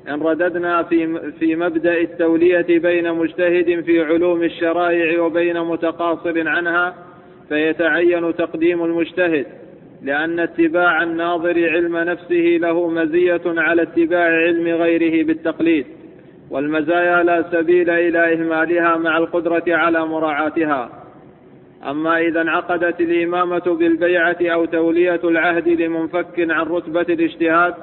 [0.10, 6.96] إن رددنا في في مبدأ التولية بين مجتهد في علوم الشرائع وبين متقاصر عنها
[7.50, 9.46] فيتعين تقديم المجتهد
[10.04, 15.86] لأن اتباع الناظر علم نفسه له مزية على اتباع علم غيره بالتقليد
[16.50, 21.03] والمزايا لا سبيل إلى إهمالها مع القدرة على مراعاتها.
[21.90, 27.74] أما إذا انعقدت الإمامة بالبيعة أو تولية العهد لمنفك عن رتبة الاجتهاد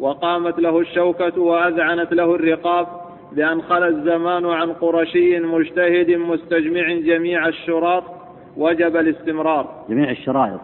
[0.00, 2.86] وقامت له الشوكة وأذعنت له الرقاب
[3.32, 8.04] بأن خلى الزمان عن قرشي مجتهد مستجمع جميع الشراط
[8.56, 9.84] وجب الاستمرار.
[9.88, 10.60] جميع الشرائط.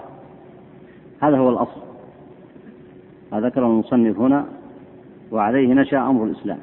[1.21, 1.81] هذا هو الأصل.
[3.33, 4.47] هذا ذكر المصنف هنا
[5.33, 6.59] وعليه نشأ أمر الإسلام.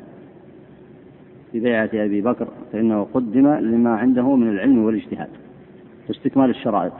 [1.52, 5.30] في بيعة أبي بكر فإنه قدم لما عنده من العلم والاجتهاد.
[6.08, 6.94] واستكمال الشرائط.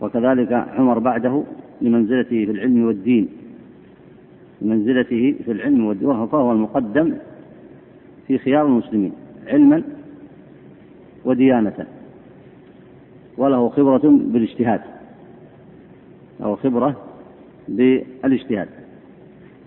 [0.00, 1.44] وكذلك عمر بعده
[1.80, 3.28] لمنزلته في العلم والدين.
[4.62, 7.14] لمنزلته في العلم والدين فهو المقدم
[8.26, 9.12] في خيار المسلمين
[9.46, 9.82] علما
[11.24, 11.86] وديانة.
[13.38, 14.80] وله خبرة بالاجتهاد.
[16.40, 16.96] له خبرة
[17.68, 18.68] بالاجتهاد.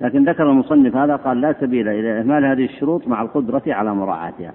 [0.01, 4.53] لكن ذكر المصنف هذا قال لا سبيل إلى إهمال هذه الشروط مع القدرة على مراعاتها.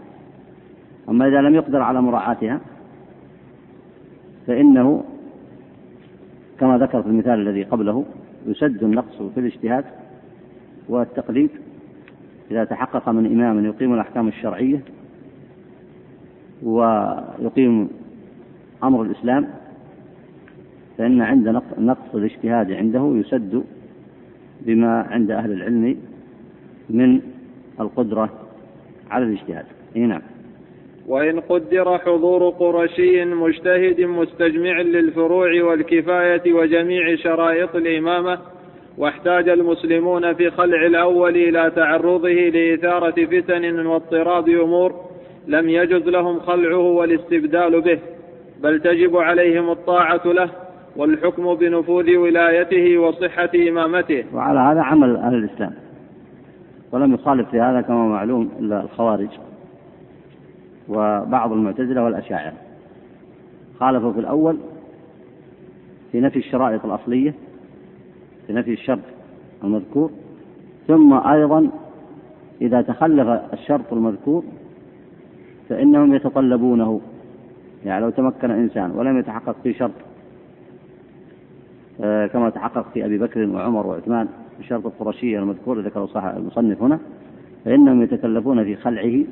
[1.08, 2.60] أما إذا لم يقدر على مراعاتها
[4.46, 5.04] فإنه
[6.60, 8.04] كما ذكر في المثال الذي قبله
[8.46, 9.84] يسد النقص في الاجتهاد
[10.88, 11.50] والتقليد
[12.50, 14.80] إذا تحقق من إمام يقيم الأحكام الشرعية
[16.62, 17.88] ويقيم
[18.84, 19.46] أمر الإسلام
[20.98, 23.64] فإن عند نقص الاجتهاد عنده يسد
[24.60, 25.96] بما عند أهل العلم
[26.90, 27.20] من
[27.80, 28.30] القدرة
[29.10, 29.64] على الاجتهاد.
[29.94, 30.22] نعم.
[31.08, 38.38] وإن قدر حضور قرشي مجتهد مستجمع للفروع والكفاية وجميع شرائط الإمامة
[38.98, 44.94] واحتاج المسلمون في خلع الأول إلى تعرضه لإثارة فتن واضطراب أمور
[45.46, 47.98] لم يجز لهم خلعه والاستبدال به
[48.62, 50.50] بل تجب عليهم الطاعة له
[50.96, 54.24] والحكم بنفوذ ولايته وصحة إمامته.
[54.34, 55.72] وعلى هذا عمل أهل الإسلام.
[56.92, 59.28] ولم يخالف في هذا كما معلوم إلا الخوارج.
[60.88, 62.52] وبعض المعتزلة والأشاعرة.
[63.80, 64.58] خالفوا في الأول
[66.12, 67.34] في نفي الشرائط الأصلية
[68.46, 69.00] في نفي الشرط
[69.64, 70.10] المذكور
[70.88, 71.70] ثم أيضا
[72.62, 74.44] إذا تخلف الشرط المذكور
[75.68, 77.00] فإنهم يتطلبونه.
[77.84, 79.92] يعني لو تمكن إنسان ولم يتحقق في شرط
[82.00, 84.28] آه، كما تحقق في أبي بكر وعمر وعثمان
[84.60, 86.98] بشرط القرشية المذكور ذكره صاحب المصنف هنا
[87.64, 89.24] فإنهم يتكلفون في خلعه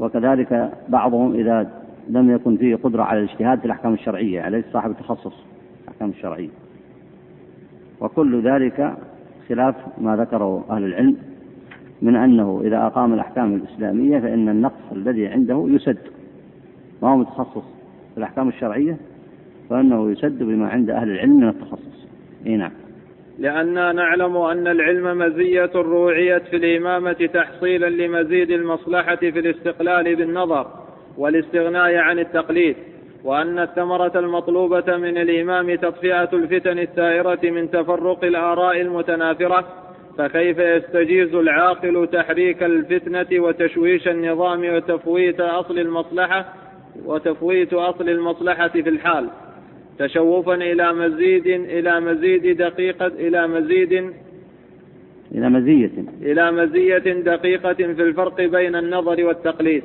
[0.00, 1.70] وكذلك بعضهم إذا
[2.08, 5.44] لم يكن فيه قدرة على الاجتهاد في الأحكام الشرعية عليه صاحب التخصص
[5.84, 6.48] الأحكام الشرعية.
[8.00, 8.94] وكل ذلك
[9.48, 11.16] خلاف ما ذكره أهل العلم
[12.02, 15.98] من أنه إذا أقام الأحكام الإسلامية فإن النقص الذي عنده يسد.
[17.02, 17.64] ما هو متخصص
[18.12, 18.96] في الأحكام الشرعية؟
[19.70, 22.06] فإنه يسد بما عند أهل العلم من التخصص.
[22.46, 22.70] إيه نعم.
[23.38, 30.66] لأننا نعلم أن العلم مزية روعيت في الإمامة تحصيلا لمزيد المصلحة في الاستقلال بالنظر
[31.18, 32.76] والاستغناء عن التقليد
[33.24, 39.64] وأن الثمرة المطلوبة من الإمام تطفئة الفتن الثائرة من تفرق الآراء المتنافرة
[40.18, 46.44] فكيف يستجيز العاقل تحريك الفتنة وتشويش النظام وتفويت أصل المصلحة
[47.04, 49.28] وتفويت أصل المصلحة في الحال؟
[49.98, 53.92] تشوفا إلى مزيد إلى مزيد دقيقة إلى مزيد
[55.34, 55.90] إلى مزية.
[56.22, 59.82] إلى مزية دقيقة في الفرق بين النظر والتقليد.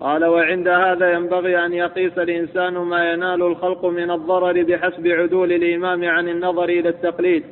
[0.00, 6.04] قال وعند هذا ينبغي أن يقيس الإنسان ما ينال الخلق من الضرر بحسب عدول الإمام
[6.04, 7.42] عن النظر إلى التقليد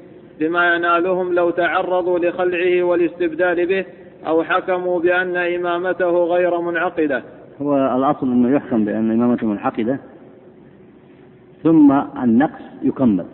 [0.40, 3.84] بما ينالهم لو تعرضوا لخلعه والاستبدال به
[4.26, 7.22] أو حكموا بأن إمامته غير منعقدة.
[7.62, 9.98] هو الأصل أنه يحكم بأن إمامته منعقدة.
[11.62, 13.26] ثم النقص يكمل.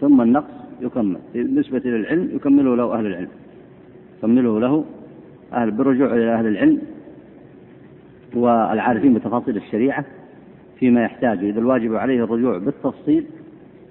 [0.00, 1.18] ثم النقص يكمل.
[1.34, 3.28] بالنسبة للعلم يكمله له أهل العلم.
[4.18, 4.84] يكمله له
[5.52, 6.80] أهل بالرجوع إلى أهل العلم
[8.34, 10.04] والعارفين بتفاصيل الشريعة
[10.78, 13.24] فيما يحتاجه إذا الواجب عليه الرجوع بالتفصيل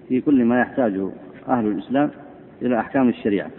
[0.07, 1.09] في كل ما يحتاجه
[1.49, 2.09] أهل الإسلام
[2.61, 3.49] إلى أحكام الشريعة.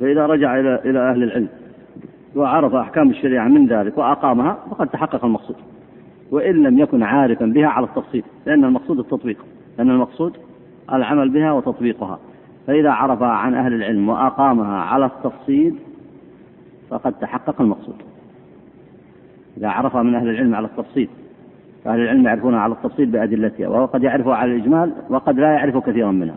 [0.00, 1.48] فإذا رجع إلى إلى أهل العلم
[2.36, 5.56] وعرف أحكام الشريعة من ذلك وأقامها فقد تحقق المقصود.
[6.34, 9.44] وإن لم يكن عارفا بها على التفصيل لأن المقصود التطبيق
[9.78, 10.36] لأن المقصود
[10.92, 12.18] العمل بها وتطبيقها.
[12.66, 15.74] فإذا عرفها عن أهل العلم وأقامها على التفصيل
[16.90, 17.94] فقد تحقق المقصود.
[19.56, 21.08] إذا عرفها من أهل العلم على التفصيل
[21.84, 26.10] فأهل العلم يعرفونها على التفصيل بأدلتها وهو قد يعرفها على الإجمال وقد لا يعرف كثيرا
[26.10, 26.36] منها.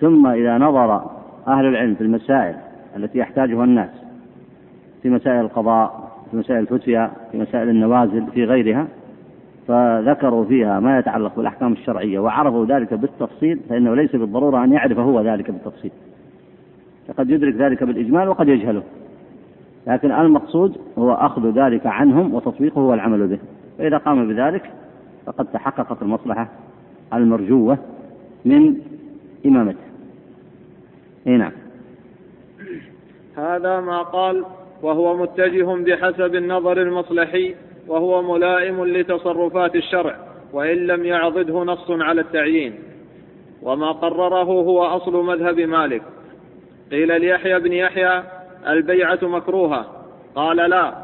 [0.00, 1.10] ثم إذا نظر
[1.48, 2.56] أهل العلم في المسائل
[2.96, 3.90] التي يحتاجها الناس
[5.02, 8.86] في مسائل القضاء في مسائل الفتيا في مسائل النوازل في غيرها
[9.68, 15.20] فذكروا فيها ما يتعلق بالأحكام الشرعية وعرفوا ذلك بالتفصيل فإنه ليس بالضرورة أن يعرف هو
[15.20, 15.90] ذلك بالتفصيل.
[17.08, 18.82] فقد يدرك ذلك بالإجمال وقد يجهله.
[19.86, 23.38] لكن المقصود هو أخذ ذلك عنهم وتطبيقه والعمل به.
[23.78, 24.70] فإذا قام بذلك
[25.26, 26.48] فقد تحققت المصلحة
[27.14, 27.78] المرجوة
[28.44, 28.76] من
[29.46, 29.84] إمامته.
[31.26, 31.52] أي نعم.
[33.36, 34.44] هذا ما قال
[34.82, 37.54] وهو متجه بحسب النظر المصلحي
[37.88, 40.16] وهو ملائم لتصرفات الشرع
[40.52, 42.74] وإن لم يعضده نص على التعيين.
[43.62, 46.02] وما قرره هو أصل مذهب مالك.
[46.90, 48.22] قيل ليحيى بن يحيى
[48.68, 49.86] البيعة مكروهة.
[50.34, 50.94] قال لا.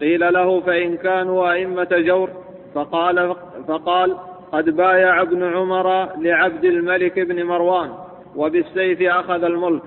[0.00, 2.30] قيل له فإن كانوا أئمة جور
[2.74, 3.34] فقال
[3.68, 4.16] فقال
[4.52, 7.90] قد بايع ابن عمر لعبد الملك بن مروان
[8.36, 9.82] وبالسيف أخذ الملك.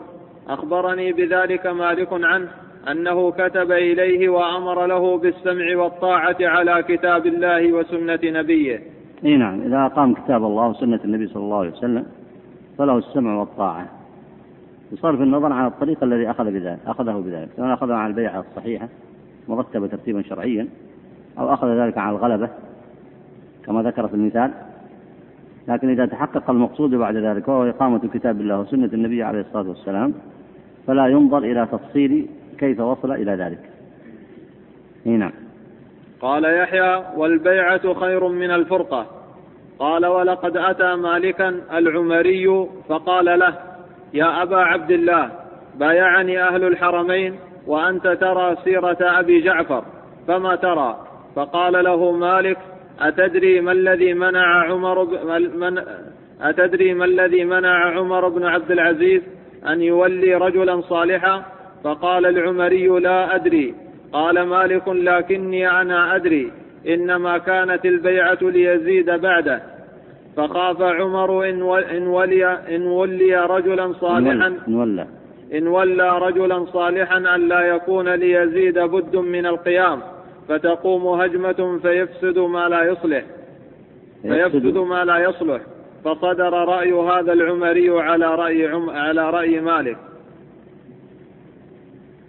[0.49, 2.51] أخبرني بذلك مالك عنه.
[2.91, 8.79] أنه كتب إليه وأمر له بالسمع والطاعة على كتاب الله وسنة نبيه.
[9.25, 12.05] إي نعم إذا أقام كتاب الله وسنة النبي صلى الله عليه وسلم
[12.77, 13.87] فله السمع والطاعة.
[14.93, 18.87] بصرف النظر عن الطريق الذي أخذ بذلك أخذه بذلك سواء أخذه عن البيعة الصحيحة
[19.47, 20.67] مرتبة ترتيبا شرعيا
[21.39, 22.49] أو أخذ ذلك عن الغلبة
[23.65, 24.51] كما ذكر في المثال.
[25.67, 30.13] لكن إذا تحقق المقصود بعد ذلك وهو إقامة كتاب الله وسنة النبي عليه الصلاة والسلام
[30.87, 32.27] فلا ينظر إلى تفصيل
[32.61, 33.59] كيف وصل إلى ذلك.
[35.05, 35.31] نعم.
[36.21, 39.05] قال يحيى والبيعة خير من الفرقة.
[39.79, 43.53] قال ولقد أتى مالكا العمري فقال له
[44.13, 45.31] يا أبا عبد الله
[45.75, 49.83] بايعني أهل الحرمين وأنت ترى سيرة أبي جعفر
[50.27, 52.57] فما ترى؟ فقال له مالك
[52.99, 55.05] أتدري ما الذي منع عمر
[55.55, 55.83] من
[56.41, 59.21] أتدري ما الذي منع عمر بن عبد العزيز
[59.67, 61.43] أن يولي رجلا صالحا؟
[61.83, 63.75] فقال العمري لا أدري.
[64.13, 66.51] قال مالك لكني أنا أدري.
[66.87, 69.61] إنما كانت البيعة ليزيد بعده.
[70.37, 71.61] فخاف عمر إن
[72.07, 75.07] ولي, إن ولي رجلا صالحا إن ولى
[75.53, 76.19] إن ولى.
[76.19, 79.99] رجلا صالحا أن لا يكون ليزيد بد من القيام.
[80.47, 83.23] فتقوم هجمة فيفسد ما لا يصلح.
[84.21, 85.61] فيفسد ما لا يصلح.
[86.05, 89.97] فصدر رأي هذا العمري على رأي عم على رأي مالك.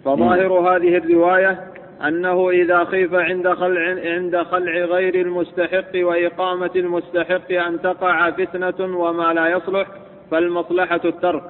[0.05, 1.59] فظاهر هذه الرواية
[2.07, 3.81] أنه إذا خيف عند خلع
[4.11, 9.87] عند خلع غير المستحق وإقامة المستحق أن تقع فتنة وما لا يصلح
[10.31, 11.43] فالمصلحة الترك.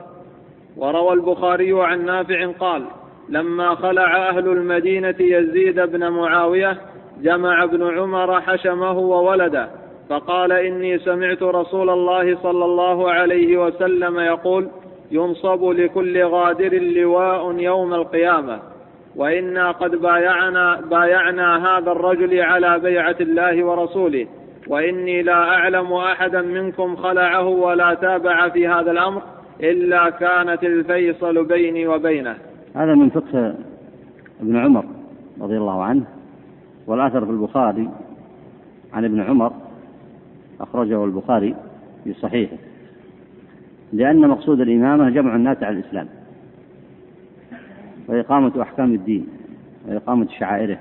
[0.78, 2.84] وروى البخاري عن نافع قال
[3.30, 6.78] لما خلع أهل المدينة يزيد بن معاوية
[7.22, 9.70] جمع ابن عمر حشمه وولده
[10.10, 14.68] فقال إني سمعت رسول الله صلى الله عليه وسلم يقول
[15.14, 18.60] ينصب لكل غادر لواء يوم القيامة.
[19.16, 24.28] وإنا قد بايعنا, بايعنا هذا الرجل على بيعة الله ورسوله.
[24.68, 29.22] وإني لا أعلم أحدا منكم خلعه ولا تابع في هذا الأمر
[29.62, 32.36] إلا كانت الفيصل بيني وبينه.
[32.76, 33.56] هذا من فقه
[34.42, 34.86] ابن عمر
[35.42, 36.04] رضي الله عنه
[36.88, 37.90] والأثر في البخاري
[38.94, 39.52] عن ابن عمر
[40.62, 41.56] أخرجه البخاري
[42.04, 42.58] في صحيحه.
[43.94, 46.08] لأن مقصود الإمامة جمع الناس على الإسلام.
[48.08, 49.28] وإقامة أحكام الدين
[49.88, 50.78] وإقامة شعائره.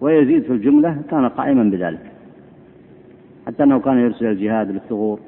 [0.00, 2.10] ويزيد في الجملة كان قائما بذلك.
[3.46, 5.20] حتى أنه كان يرسل الجهاد للثغور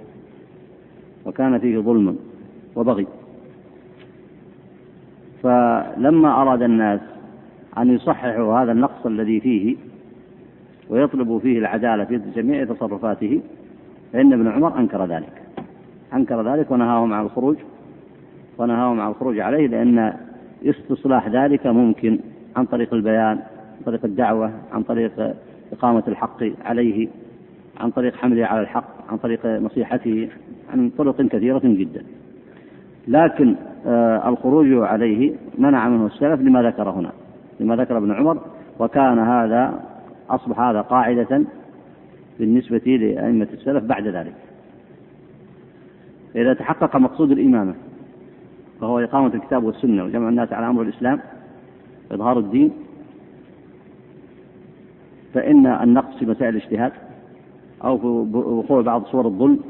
[1.27, 2.19] وكان فيه ظلم
[2.77, 3.07] وبغي.
[5.43, 7.01] فلما أراد الناس
[7.79, 9.77] أن يصححوا هذا النقص الذي فيه
[10.89, 13.41] ويطلبوا فيه العدالة في جميع تصرفاته
[14.13, 15.42] فإن ابن عمر أنكر ذلك.
[16.15, 17.57] أنكر ذلك ونهاهم عن الخروج
[18.59, 20.13] ونهاهم عن الخروج عليه لأن
[20.65, 22.19] استصلاح ذلك ممكن
[22.57, 23.39] عن طريق البيان
[23.79, 25.35] عن طريق الدعوة عن طريق
[25.73, 27.09] إقامة الحق عليه
[27.81, 30.29] عن طريق حمله على الحق عن طريق نصيحته
[30.73, 32.03] عن طرق كثيرة جدا.
[33.09, 33.55] لكن
[33.87, 37.13] آه الخروج عليه منع منه السلف لما ذكر هنا
[37.61, 38.39] لما ذكر ابن عمر
[38.79, 39.81] وكان هذا
[40.31, 41.45] أصبح هذا قاعدة
[42.39, 44.35] بالنسبة لأئمة السلف بعد ذلك.
[46.37, 47.75] إذا تحقق مقصود الإمامة
[48.81, 51.21] وهو إقامة الكتاب والسنة وجمع الناس على أمر الإسلام
[52.13, 52.73] إظهار الدين
[55.35, 56.93] فإن النقص في مسائل الاجتهاد
[57.85, 58.07] أو في
[58.37, 59.61] وقوع بعض صور الظلم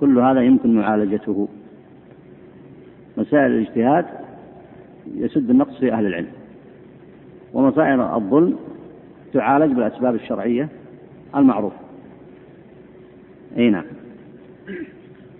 [0.00, 1.48] كل هذا يمكن معالجته.
[3.16, 4.06] مسائل الاجتهاد
[5.14, 6.30] يسد النقص في أهل العلم
[7.54, 8.56] ومسائل الظلم
[9.32, 10.68] تعالج بالأسباب الشرعية
[11.36, 11.76] المعروفة.
[13.56, 13.84] أي نعم.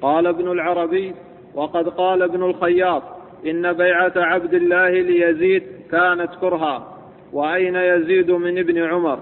[0.03, 1.15] قال ابن العربي
[1.55, 3.03] وقد قال ابن الخياط
[3.47, 6.99] إن بيعة عبد الله ليزيد كانت كرها
[7.33, 9.19] وأين يزيد من ابن عمر؟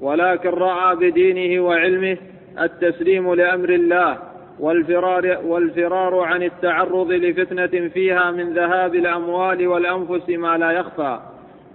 [0.00, 2.16] ولكن رأى بدينه وعلمه
[2.60, 4.18] التسليم لأمر الله
[4.60, 11.18] والفرار, والفرار عن التعرض لفتنة فيها من ذهاب الأموال والأنفس ما لا يخفى.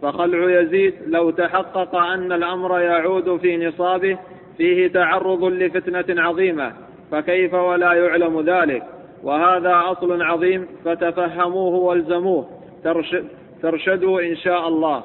[0.01, 4.18] فخلع يزيد لو تحقق أن الأمر يعود في نصابه
[4.58, 6.74] فيه تعرض لفتنة عظيمة.
[7.14, 8.84] فكيف ولا يعلم ذلك؟
[9.24, 12.45] وهذا أصل عظيم فتفهموه والزموه.
[12.84, 13.26] ترشد
[13.61, 15.03] ترشدوا إن شاء الله.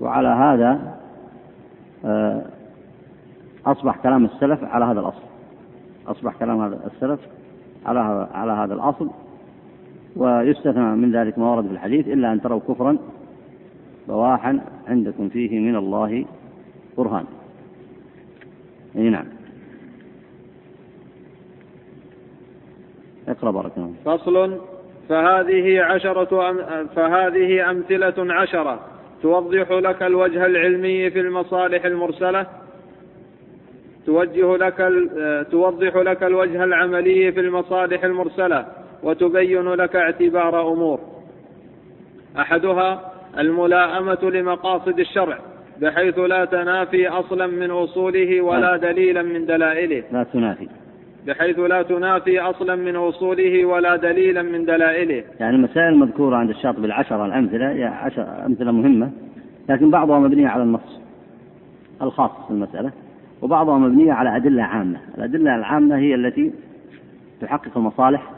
[0.00, 0.98] وعلى هذا
[2.04, 2.42] آه،
[3.66, 5.22] أصبح كلام السلف على هذا الأصل.
[6.06, 7.20] أصبح كلام هذا السلف
[7.86, 9.10] على على هذا الأصل.
[10.16, 12.98] ويستثنى من ذلك ما ورد في الحديث إلا أن تروا كفرا
[14.08, 16.24] بواحا عندكم فيه من الله
[16.98, 17.24] برهان.
[18.96, 19.41] أي نعم.
[23.28, 24.58] اقرأ بارك الله فصل
[25.08, 28.80] فهذه عشرة أم فهذه أمثلة عشرة
[29.22, 32.46] توضح لك الوجه العلمي في المصالح المرسلة
[34.06, 34.76] توجه لك
[35.50, 38.66] توضح لك الوجه العملي في المصالح المرسلة
[39.02, 41.00] وتبين لك اعتبار أمور.
[42.38, 45.38] أحدها الملاءمة لمقاصد الشرع
[45.80, 50.02] بحيث لا تنافي أصلا من أصوله ولا دليلا من دلائله.
[50.12, 50.68] لا تنافي.
[51.26, 55.24] بحيث لا تنافي أصلا من أصوله ولا دليلا من دلائله.
[55.40, 59.10] يعني المسائل المذكورة عند الشاطبي العشرة الأمثلة هي عشر أمثلة مهمة
[59.68, 61.00] لكن بعضها مبنية على النص
[62.02, 62.92] الخاص في المسألة
[63.42, 64.98] وبعضها مبنية على أدلة عامة.
[65.18, 66.52] الأدلة العامة هي التي
[67.40, 68.30] تحقق المصالح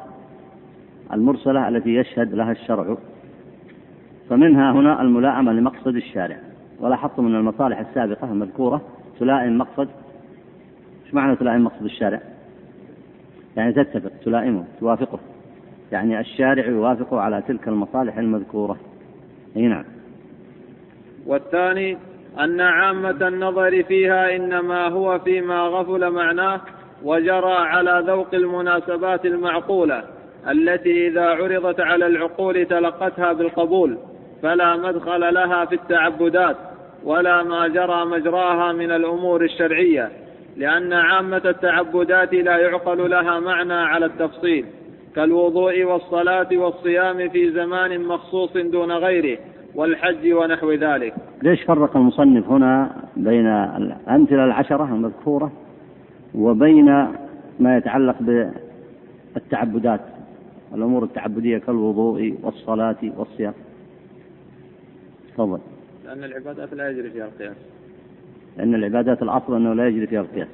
[1.13, 2.97] المرسلة التي يشهد لها الشرع.
[4.31, 6.37] فمنها هنا الملائمة لمقصد الشارع.
[6.81, 8.81] ولاحظت من المصالح السابقة المذكورة
[9.21, 9.89] تلائم مقصد
[11.07, 12.21] إيش معنى تلائم مقصد الشارع؟
[13.57, 15.19] يعني تتفق تلائمه توافقه.
[15.93, 18.77] يعني الشارع يوافقه على تلك المصالح المذكورة.
[19.57, 19.85] أي نعم.
[21.27, 21.99] والثاني
[22.41, 26.61] أن عامة النظر فيها إنما هو فيما غفل معناه
[27.03, 30.05] وجرى على ذوق المناسبات المعقولة
[30.51, 33.99] التي إذا عرضت على العقول تلقتها بالقبول
[34.43, 36.57] فلا مدخل لها في التعبدات
[37.05, 40.11] ولا ما جرى مجراها من الأمور الشرعية.
[40.57, 44.67] لأن عامة التعبدات لا يعقل لها معنى على التفصيل
[45.15, 49.39] كالوضوء والصلاة والصيام في زمان مخصوص دون غيره
[49.75, 51.15] والحج ونحو ذلك.
[51.43, 55.53] ليش فرق المصنف هنا بين الأمثلة العشرة المذكورة
[56.35, 56.85] وبين
[57.61, 58.17] ما يتعلق
[59.35, 60.01] بالتعبدات
[60.75, 63.55] الأمور التعبدية كالوضوء والصلاة والصيام؟
[65.35, 65.59] تفضل.
[66.05, 67.57] لأن العبادات لا يجري فيها القياس.
[68.57, 70.49] لأن العبادات الأصل أنه لا يجري فيها القياس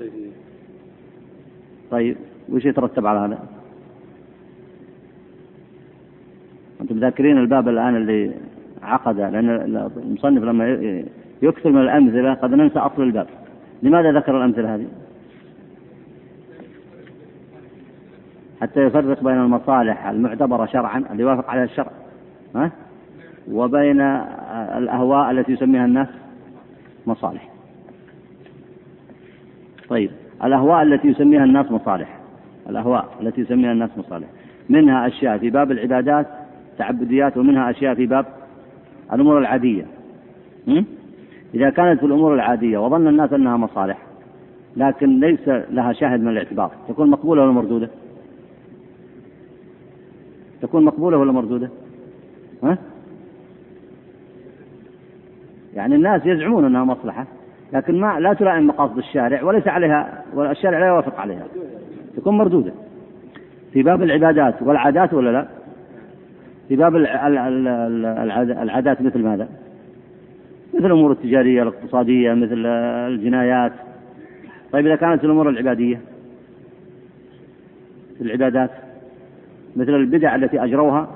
[1.91, 2.17] طيب
[2.49, 3.39] وش يترتب على هذا؟
[6.81, 8.33] أنتم ذاكرين الباب الآن اللي
[8.83, 9.51] عقد لأن
[9.97, 10.69] المصنف لما
[11.43, 13.27] يكثر من الأمثلة قد ننسى أصل الباب
[13.83, 14.87] لماذا ذكر الأمثلة هذه؟
[18.61, 21.91] حتى يفرق بين المصالح المعتبرة شرعا اللي يوافق عليها الشرع
[22.55, 22.71] ها؟
[23.51, 24.01] وبين
[24.77, 26.09] الأهواء التي يسميها الناس
[27.07, 27.49] مصالح
[29.91, 30.11] طيب
[30.45, 32.19] الأهواء التي يسميها الناس مصالح
[32.69, 34.27] الأهواء التي يسميها الناس مصالح
[34.69, 36.27] منها أشياء في باب العبادات
[36.79, 38.27] تعبديات ومنها أشياء في باب
[39.13, 39.87] الأمور العادية
[41.55, 43.99] إذا كانت في الأمور العادية وظن الناس أنها مصالح
[44.77, 47.89] لكن ليس لها شاهد من الاعتبار تكون مقبولة ولا مردودة؟
[50.63, 51.71] تكون مقبولة ولا مردودة؟
[52.63, 52.79] ها؟
[55.75, 57.27] يعني الناس يزعمون أنها مصلحة
[57.73, 61.45] لكن ما لا تلائم مقاصد الشارع وليس عليها والشارع لا يوافق عليها.
[62.17, 62.73] تكون مردودة.
[63.73, 65.47] في باب العبادات والعادات ولا لا؟
[66.69, 66.97] في باب
[68.63, 69.49] العادات مثل ماذا؟
[70.75, 73.73] مثل الأمور التجارية الاقتصادية مثل الجنايات.
[74.73, 76.01] طيب إذا كانت الأمور العبادية
[78.19, 78.71] في العبادات
[79.77, 81.09] مثل البدع التي أجروها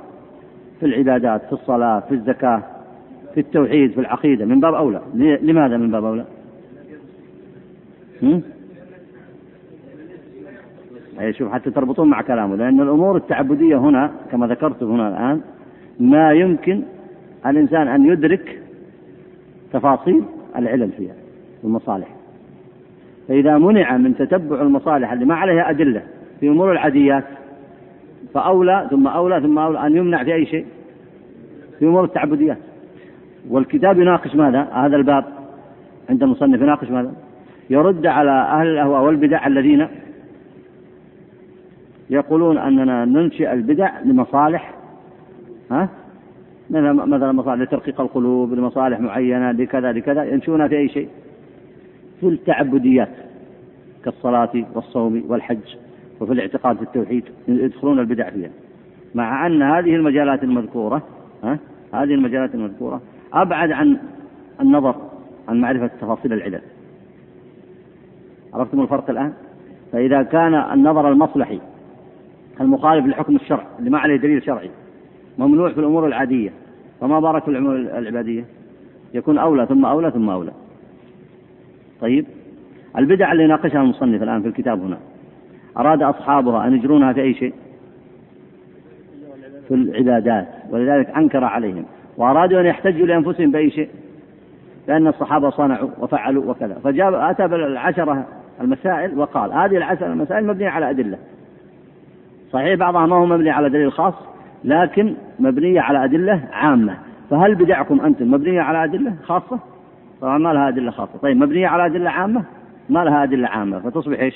[0.80, 2.62] في العبادات في الصلاة في الزكاة
[3.34, 5.00] في التوحيد في العقيدة من باب أولى.
[5.42, 6.24] لماذا من باب أولى؟
[11.20, 15.40] أي شوف حتى تربطون مع كلامه لأن الأمور التعبدية هنا كما ذكرت هنا الآن
[16.00, 16.82] ما يمكن
[17.46, 18.62] الإنسان أن يدرك
[19.72, 20.24] تفاصيل
[20.56, 21.14] العلل فيها
[21.62, 22.08] والمصالح
[23.28, 26.02] فإذا منع من تتبع المصالح اللي ما عليها أدلة
[26.40, 27.24] في أمور العاديات
[28.34, 30.66] فأولى ثم أولى ثم أولى أن يمنع في أي شيء
[31.78, 32.58] في أمور التعبديات
[33.50, 35.24] والكتاب يناقش ماذا؟ هذا الباب
[36.10, 37.12] عند المصنف يناقش ماذا؟
[37.70, 39.88] يرد على أهل الأهواء والبدع الذين
[42.10, 44.74] يقولون أننا ننشئ البدع لمصالح
[45.70, 45.88] ها؟
[46.70, 51.08] مثلا مصالح لترقيق القلوب لمصالح معينة لكذا لكذا ينشونها في أي شيء
[52.20, 53.08] في التعبديات
[54.04, 55.76] كالصلاة والصوم والحج
[56.20, 58.50] وفي الاعتقاد في التوحيد يدخلون البدع فيها
[59.14, 61.02] مع أن هذه المجالات المذكورة
[61.44, 61.58] ها؟
[61.92, 63.00] هذه المجالات المذكورة
[63.32, 63.98] أبعد عن
[64.60, 64.94] النظر
[65.48, 66.60] عن معرفة تفاصيل العلل
[68.54, 69.32] عرفتم الفرق الآن؟
[69.92, 71.60] فإذا كان النظر المصلحي
[72.60, 74.70] المخالف لحكم الشرع اللي ما عليه دليل شرعي
[75.38, 76.50] ممنوع في الأمور العادية
[77.00, 78.44] فما بارك في الأمور العبادية؟
[79.14, 80.52] يكون أولى ثم أولى ثم أولى.
[82.00, 82.26] طيب؟
[82.98, 84.98] البدع اللي يناقشها المصنف الآن في الكتاب هنا
[85.78, 87.54] أراد أصحابها أن يجرونها في أي شيء؟
[89.68, 91.84] في العبادات ولذلك أنكر عليهم
[92.16, 93.88] وأرادوا أن يحتجوا لأنفسهم بأي شيء؟
[94.88, 96.74] لأن الصحابة صنعوا وفعلوا وكذا.
[96.84, 98.26] فجاب أتى بالعشرة
[98.60, 99.52] المسائل وقال.
[99.52, 101.18] هذه العشرة المسائل مبنية على أدلة.
[102.52, 104.14] صحيح بعضها ما هو مبني على دليل خاص
[104.64, 106.96] لكن مبنية على أدلة عامة.
[107.30, 109.58] فهل بدعكم أنتم مبنية على أدلة خاصة؟
[110.20, 111.18] طبعا ما لها أدلة خاصة.
[111.22, 112.44] طيب مبنية على أدلة عامة؟
[112.88, 113.80] ما لها أدلة عامة.
[113.80, 114.34] فتصبح إيش؟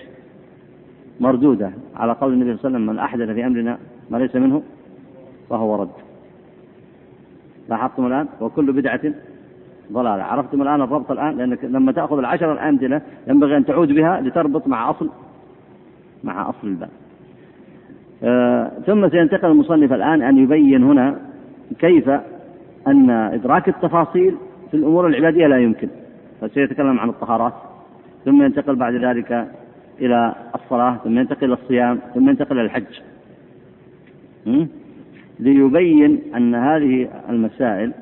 [1.20, 1.70] مردودة.
[1.96, 3.78] على قول النبي صلى الله عليه وسلم من أحدث في أمرنا
[4.10, 4.62] ما ليس منه
[5.50, 5.90] فهو رد.
[7.68, 9.00] لاحظتم الآن؟ وكل بدعة
[9.92, 10.22] ضلالة.
[10.22, 14.90] عرفتم الآن الربط الآن؟ لأنك لما تأخذ العشر الأمثلة ينبغي أن تعود بها لتربط مع
[14.90, 15.10] أصل
[16.24, 16.90] مع أصل الباب.
[18.22, 21.16] آه ثم سينتقل المصنف الآن أن يبين هنا
[21.78, 22.10] كيف
[22.86, 24.36] أن إدراك التفاصيل
[24.70, 25.88] في الأمور العبادية لا يمكن.
[26.40, 27.52] فسيتكلم عن الطهارات
[28.24, 29.48] ثم ينتقل بعد ذلك
[30.00, 33.00] إلى الصلاة ثم ينتقل إلى الصيام ثم ينتقل إلى الحج.
[35.40, 37.92] ليبين أن هذه المسائل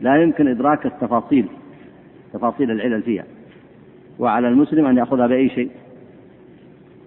[0.00, 1.46] لا يمكن إدراك التفاصيل
[2.32, 3.24] تفاصيل العلل فيها.
[4.18, 5.70] وعلى المسلم أن يأخذها بأي شيء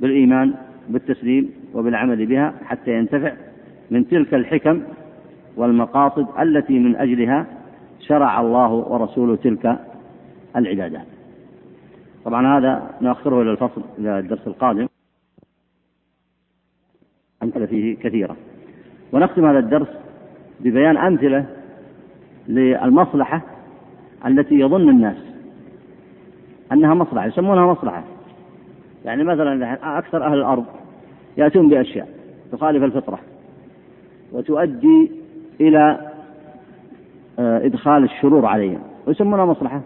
[0.01, 0.53] بالإيمان
[0.89, 3.33] بالتسليم وبالعمل بها حتى ينتفع
[3.91, 4.81] من تلك الحكم
[5.57, 7.45] والمقاصد التي من أجلها
[7.99, 9.79] شرع الله ورسوله تلك
[10.55, 11.05] العبادات.
[12.25, 14.87] طبعا هذا نأخره إلى الفصل إلى الدرس القادم.
[17.43, 18.35] أمثلة فيه كثيرة.
[19.11, 19.87] ونختم هذا الدرس
[20.59, 21.45] ببيان أمثلة
[22.49, 23.41] للمصلحة
[24.25, 25.17] التي يظن الناس
[26.71, 28.03] أنها مصلحة يسمونها مصلحة.
[29.05, 30.65] يعني مثلا أكثر أهل الأرض
[31.37, 32.09] يأتون بأشياء
[32.51, 33.19] تخالف الفطرة
[34.31, 35.11] وتؤدي
[35.61, 36.11] إلى
[37.39, 39.81] آه، إدخال الشرور عليهم ويسمونها مصلحة.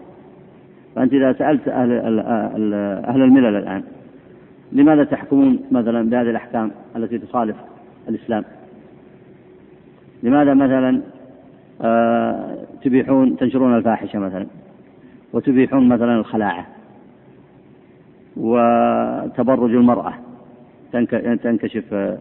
[0.94, 1.92] فأنت إذا سألت أهل,
[3.08, 3.82] أهل الملل الآن
[4.72, 7.56] لماذا تحكمون مثلا بهذه الأحكام التي تخالف
[8.08, 8.44] الإسلام؟
[10.22, 11.02] لماذا مثلا
[12.82, 14.46] تبيحون تنشرون الفاحشة مثلا
[15.32, 16.66] وتبيحون مثلا الخلاعة
[18.36, 20.14] وتبرج المرأة
[21.42, 22.18] تنكشف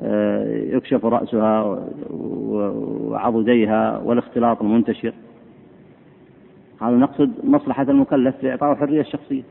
[0.00, 1.78] آه، يكشف رأسها
[2.10, 5.12] وعضديها والاختلاط المنتشر.
[6.82, 9.42] هذا نقصد مصلحة المكلف في إعطاء الحرية الشخصية.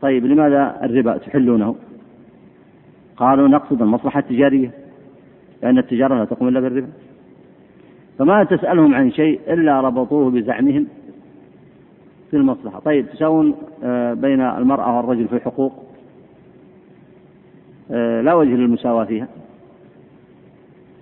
[0.00, 1.76] طيب لماذا الربا تحلونه؟
[3.16, 4.70] قالوا نقصد المصلحة التجارية
[5.62, 6.88] لأن التجارة لا تقوم إلا بالربا.
[8.18, 10.86] فما تسألهم عن شيء إلا ربطوه بزعمهم
[12.30, 12.80] في المصلحة.
[12.80, 13.54] طيب تساوون
[13.84, 15.84] آه، بين المرأة والرجل في الحقوق
[17.90, 19.28] آه، لا وجه للمساواة فيها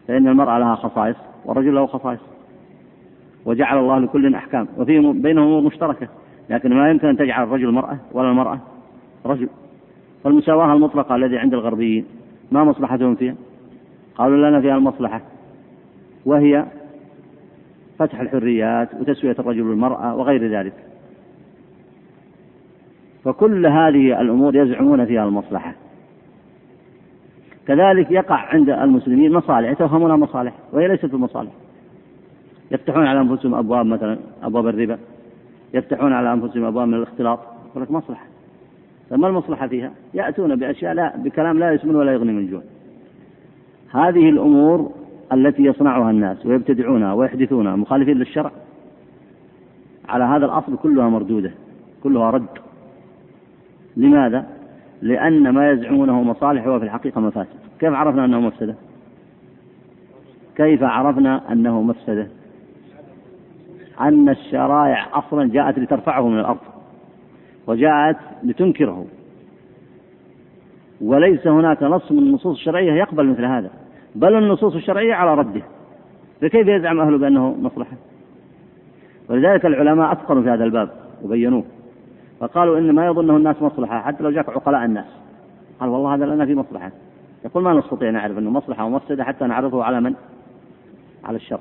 [0.09, 2.21] فإن المرأة لها خصائص والرجل له خصائص
[3.47, 6.09] وجعل الله لكل أحكام وفي بينهم أمور مشتركة
[6.51, 8.59] لكن ما يمكن أن تجعل الرجل مرأة ولا المرأة
[9.27, 9.49] رجل.
[10.25, 12.05] فالمساواة المطلقة الذي عند الغربيين
[12.53, 13.35] ما مصلحتهم فيها؟
[14.15, 15.21] قالوا لنا فيها المصلحة
[16.27, 16.67] وهي
[18.07, 20.73] فتح الحريات وتسوية الرجل والمرأة وغير ذلك.
[23.25, 25.75] فكل هذه الأمور يزعمون فيها المصلحة.
[27.67, 31.53] كذلك يقع عند المسلمين مصالح يتوهمونها مصالح وهي ليست بمصالح.
[32.71, 34.99] يفتحون على أنفسهم أبواب مثلا أبواب الربا
[35.75, 37.39] يفتحون على أنفسهم أبواب من الاختلاط
[37.71, 38.25] يقول لك مصلحة.
[39.11, 42.63] فما المصلحة فيها؟ يأتون بأشياء لا بكلام لا يسمن ولا يغني من جوع.
[43.91, 45.02] هذه الأمور
[45.33, 48.51] التي يصنعها الناس ويبتدعونها ويحدثونها مخالفين للشرع
[50.09, 51.53] على هذا الأصل كلها مردودة
[52.03, 52.49] كلها رد
[53.97, 54.47] لماذا؟
[55.03, 58.75] لأن ما يزعمونه مصالح هو في الحقيقة مفاسد كيف عرفنا أنه مفسدة؟
[60.57, 62.29] كيف عرفنا أنه مفسدة؟
[64.01, 66.59] أن الشرائع أصلا جاءت لترفعه من الأرض
[67.67, 69.07] وجاءت لتنكره
[71.01, 73.71] وليس هناك نص من النصوص الشرعية يقبل مثل هذا
[74.15, 75.63] بل النصوص الشرعية على رده
[76.41, 77.97] فكيف يزعم أهله بأنه مصلحة؟
[79.29, 80.89] ولذلك العلماء أتقنوا في هذا الباب
[81.23, 81.65] وبينوه.
[82.41, 85.07] فقالوا إن ما يظنه الناس مصلحة حتى لو جاك عقلاء الناس.
[85.81, 86.93] قال والله هذا لنا في مصلحة.
[87.45, 90.15] يقول ما نستطيع نعرف أنه مصلحة ومفسدة حتى نعرضه على من؟
[91.25, 91.61] على الشرع.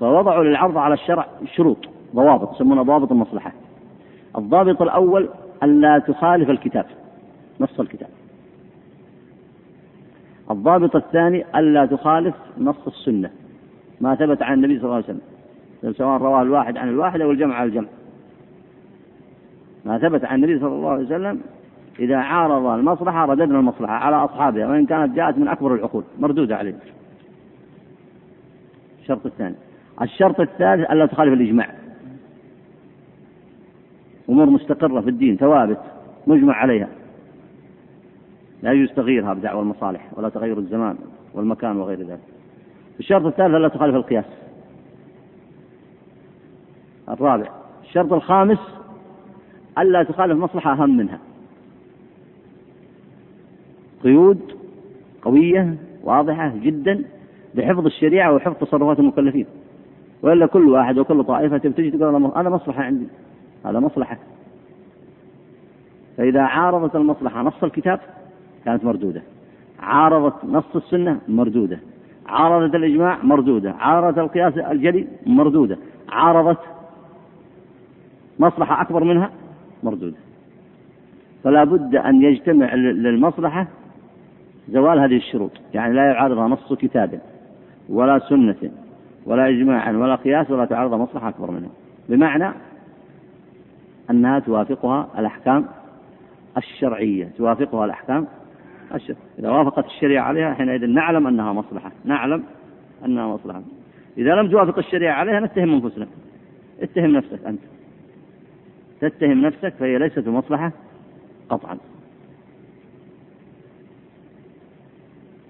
[0.00, 1.78] فوضعوا للعرض على الشرع شروط
[2.14, 3.52] ضوابط يسمونها ضوابط المصلحة.
[4.38, 5.28] الضابط الأول
[5.62, 6.86] ألا تخالف الكتاب
[7.60, 8.08] نص الكتاب.
[10.50, 13.30] الضابط الثاني ألا تخالف نص السنة
[14.00, 15.92] ما ثبت عن النبي صلى الله عليه وسلم.
[15.92, 17.88] سواء رواه الواحد عن الواحد أو الجمع عن الجمع.
[19.84, 21.40] ما ثبت عن النبي صلى الله عليه وسلم
[21.98, 26.78] إذا عارض المصلحة رددنا المصلحة على أصحابها وإن كانت جاءت من أكبر العقول مردودة عليهم
[29.00, 29.54] الشرط الثاني.
[30.02, 31.74] الشرط الثالث ألا تخالف الإجماع.
[34.28, 35.80] أمور مستقرة في الدين ثوابت
[36.26, 36.88] مجمع عليها.
[38.62, 40.98] لا يجوز تغييرها بدعوى المصالح ولا تغير الزمان
[41.34, 42.20] والمكان وغير ذلك.
[43.00, 44.24] الشرط الثالث ألا تخالف القياس.
[47.08, 47.48] الرابع
[47.82, 48.58] الشرط الخامس
[49.78, 51.18] ألا تخالف مصلحة أهم منها.
[54.02, 54.56] قيود
[55.22, 57.04] قوية واضحة جدا
[57.54, 59.46] بحفظ الشريعة وحفظ تصرفات المكلفين.
[60.22, 63.06] وإلا كل واحد وكل طائفة تجي تقول أنا مصلحة عندي.
[63.64, 64.18] هذا مصلحة.
[66.16, 68.00] فإذا عارضت المصلحة نص الكتاب
[68.64, 69.22] كانت مردودة.
[69.80, 71.78] عارضت نص السنة مردودة.
[72.26, 73.72] عارضت الإجماع مردودة.
[73.72, 75.78] عارضت القياس الجلي مردودة.
[76.08, 76.58] عارضت
[78.38, 79.30] مصلحة أكبر منها
[79.82, 80.16] مردودة.
[81.44, 83.66] فلا بد أن يجتمع للمصلحة
[84.68, 85.50] زوال هذه الشروط.
[85.74, 87.20] يعني لا يعارضها نص كتاب
[87.88, 88.70] ولا سنة
[89.26, 91.70] ولا إجماع ولا قياس ولا تعارض مصلحة أكبر منها.
[92.08, 92.52] بمعنى
[94.10, 95.64] أنها توافقها الأحكام
[96.56, 97.28] الشرعية.
[97.38, 98.26] توافقها الأحكام
[99.38, 101.92] إذا وافقت الشريعة عليها حينئذ نعلم أنها مصلحة.
[102.04, 102.44] نعلم
[103.04, 103.62] أنها مصلحة.
[104.18, 106.06] إذا لم توافق الشريعة عليها نتهم أنفسنا.
[106.80, 107.60] اتهم نفسك أنت.
[109.00, 110.72] تتهم نفسك فهي ليست بمصلحة
[111.48, 111.78] قطعا.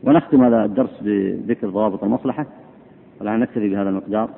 [0.04, 2.46] ونختم هذا الدرس بذكر ضوابط المصلحة.
[3.20, 4.30] ولعل نكتفي بهذا المقدار.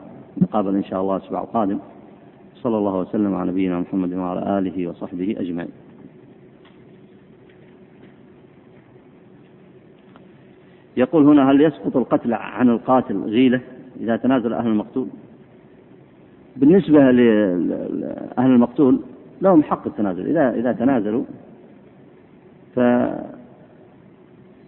[0.42, 1.78] نقابل إن شاء الله الأسبوع القادم.
[2.55, 5.70] صلى الله وسلم على نبينا محمد وعلى آله وصحبه أجمعين.
[10.97, 13.61] يقول هنا هل يسقط القتل عن القاتل غيلة
[14.01, 15.07] إذا تنازل أهل المقتول؟
[16.57, 19.01] بالنسبة لأهل المقتول
[19.43, 21.24] لهم حق التنازل إذا إذا تنازلوا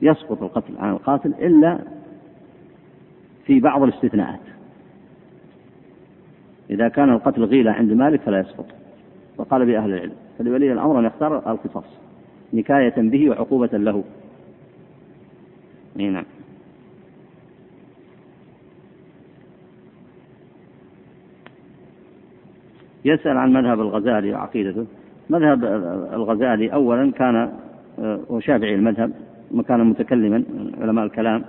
[0.00, 1.78] فيسقط القتل عن القاتل إلا
[3.46, 4.40] في بعض الاستثناءات.
[6.70, 8.66] إذا كان القتل غيلة عند مالك فلا يسقط.
[9.38, 11.84] وقال به أهل العلم فلولي الأمر أن يختار القصاص
[12.52, 14.04] نكاية به وعقوبة له.
[15.96, 16.24] نعم.
[23.04, 24.86] يسأل عن مذهب الغزالي وعقيدته
[25.30, 25.64] مذهب
[26.14, 27.52] الغزالي أولا كان
[28.30, 29.12] هو شافعي المذهب
[29.68, 30.44] كان متكلما
[30.80, 31.44] علماء الكلام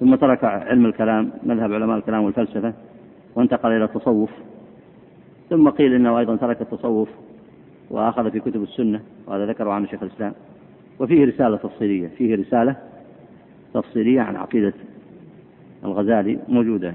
[0.00, 2.72] ثم ترك علم الكلام مذهب علماء الكلام والفلسفة
[3.34, 4.30] وانتقل إلى التصوف.
[5.50, 7.08] ثم قيل إنه أيضا ترك التصوف
[7.90, 10.32] وأخذ في كتب السنة وهذا ذكره عن شيخ الإسلام.
[11.00, 12.76] وفيه رسالة تفصيلية فيه رسالة
[13.74, 14.72] تفصيلية عن عقيدة
[15.84, 16.94] الغزالي موجودة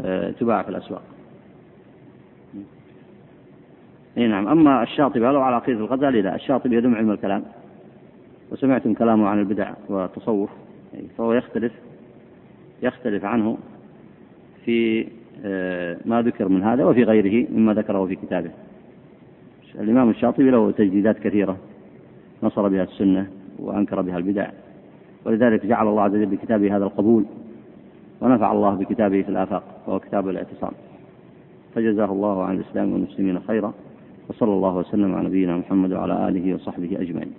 [0.00, 1.02] آه، تباع في الأسواق.
[4.18, 7.44] إي نعم أما الشاطبي هل على عقيدة الغزالي؟ لا الشاطبي يدم علم الكلام
[8.52, 10.50] وسمعتم كلامه عن البدع والتصوف
[11.18, 11.72] فهو يختلف
[12.82, 13.58] يختلف عنه
[14.64, 15.06] في
[15.44, 18.50] آه، ما ذكر من هذا وفي غيره مما ذكره في كتابه.
[19.74, 21.56] الإمام الشاطبي له تجديدات كثيرة
[22.42, 23.26] نصر بها السنة
[23.58, 24.50] وأنكر بها البدع.
[25.24, 27.24] ولذلك جعل الله عز وجل بكتابه هذا القبول
[28.20, 30.72] ونفع الله بكتابه في الآفاق وهو كتاب الاعتصام.
[31.74, 33.72] فجزاه الله عن الإسلام والمسلمين خيرا
[34.28, 37.32] وصلى الله وسلم على نبينا محمد وعلى آله وصحبه أجمعين.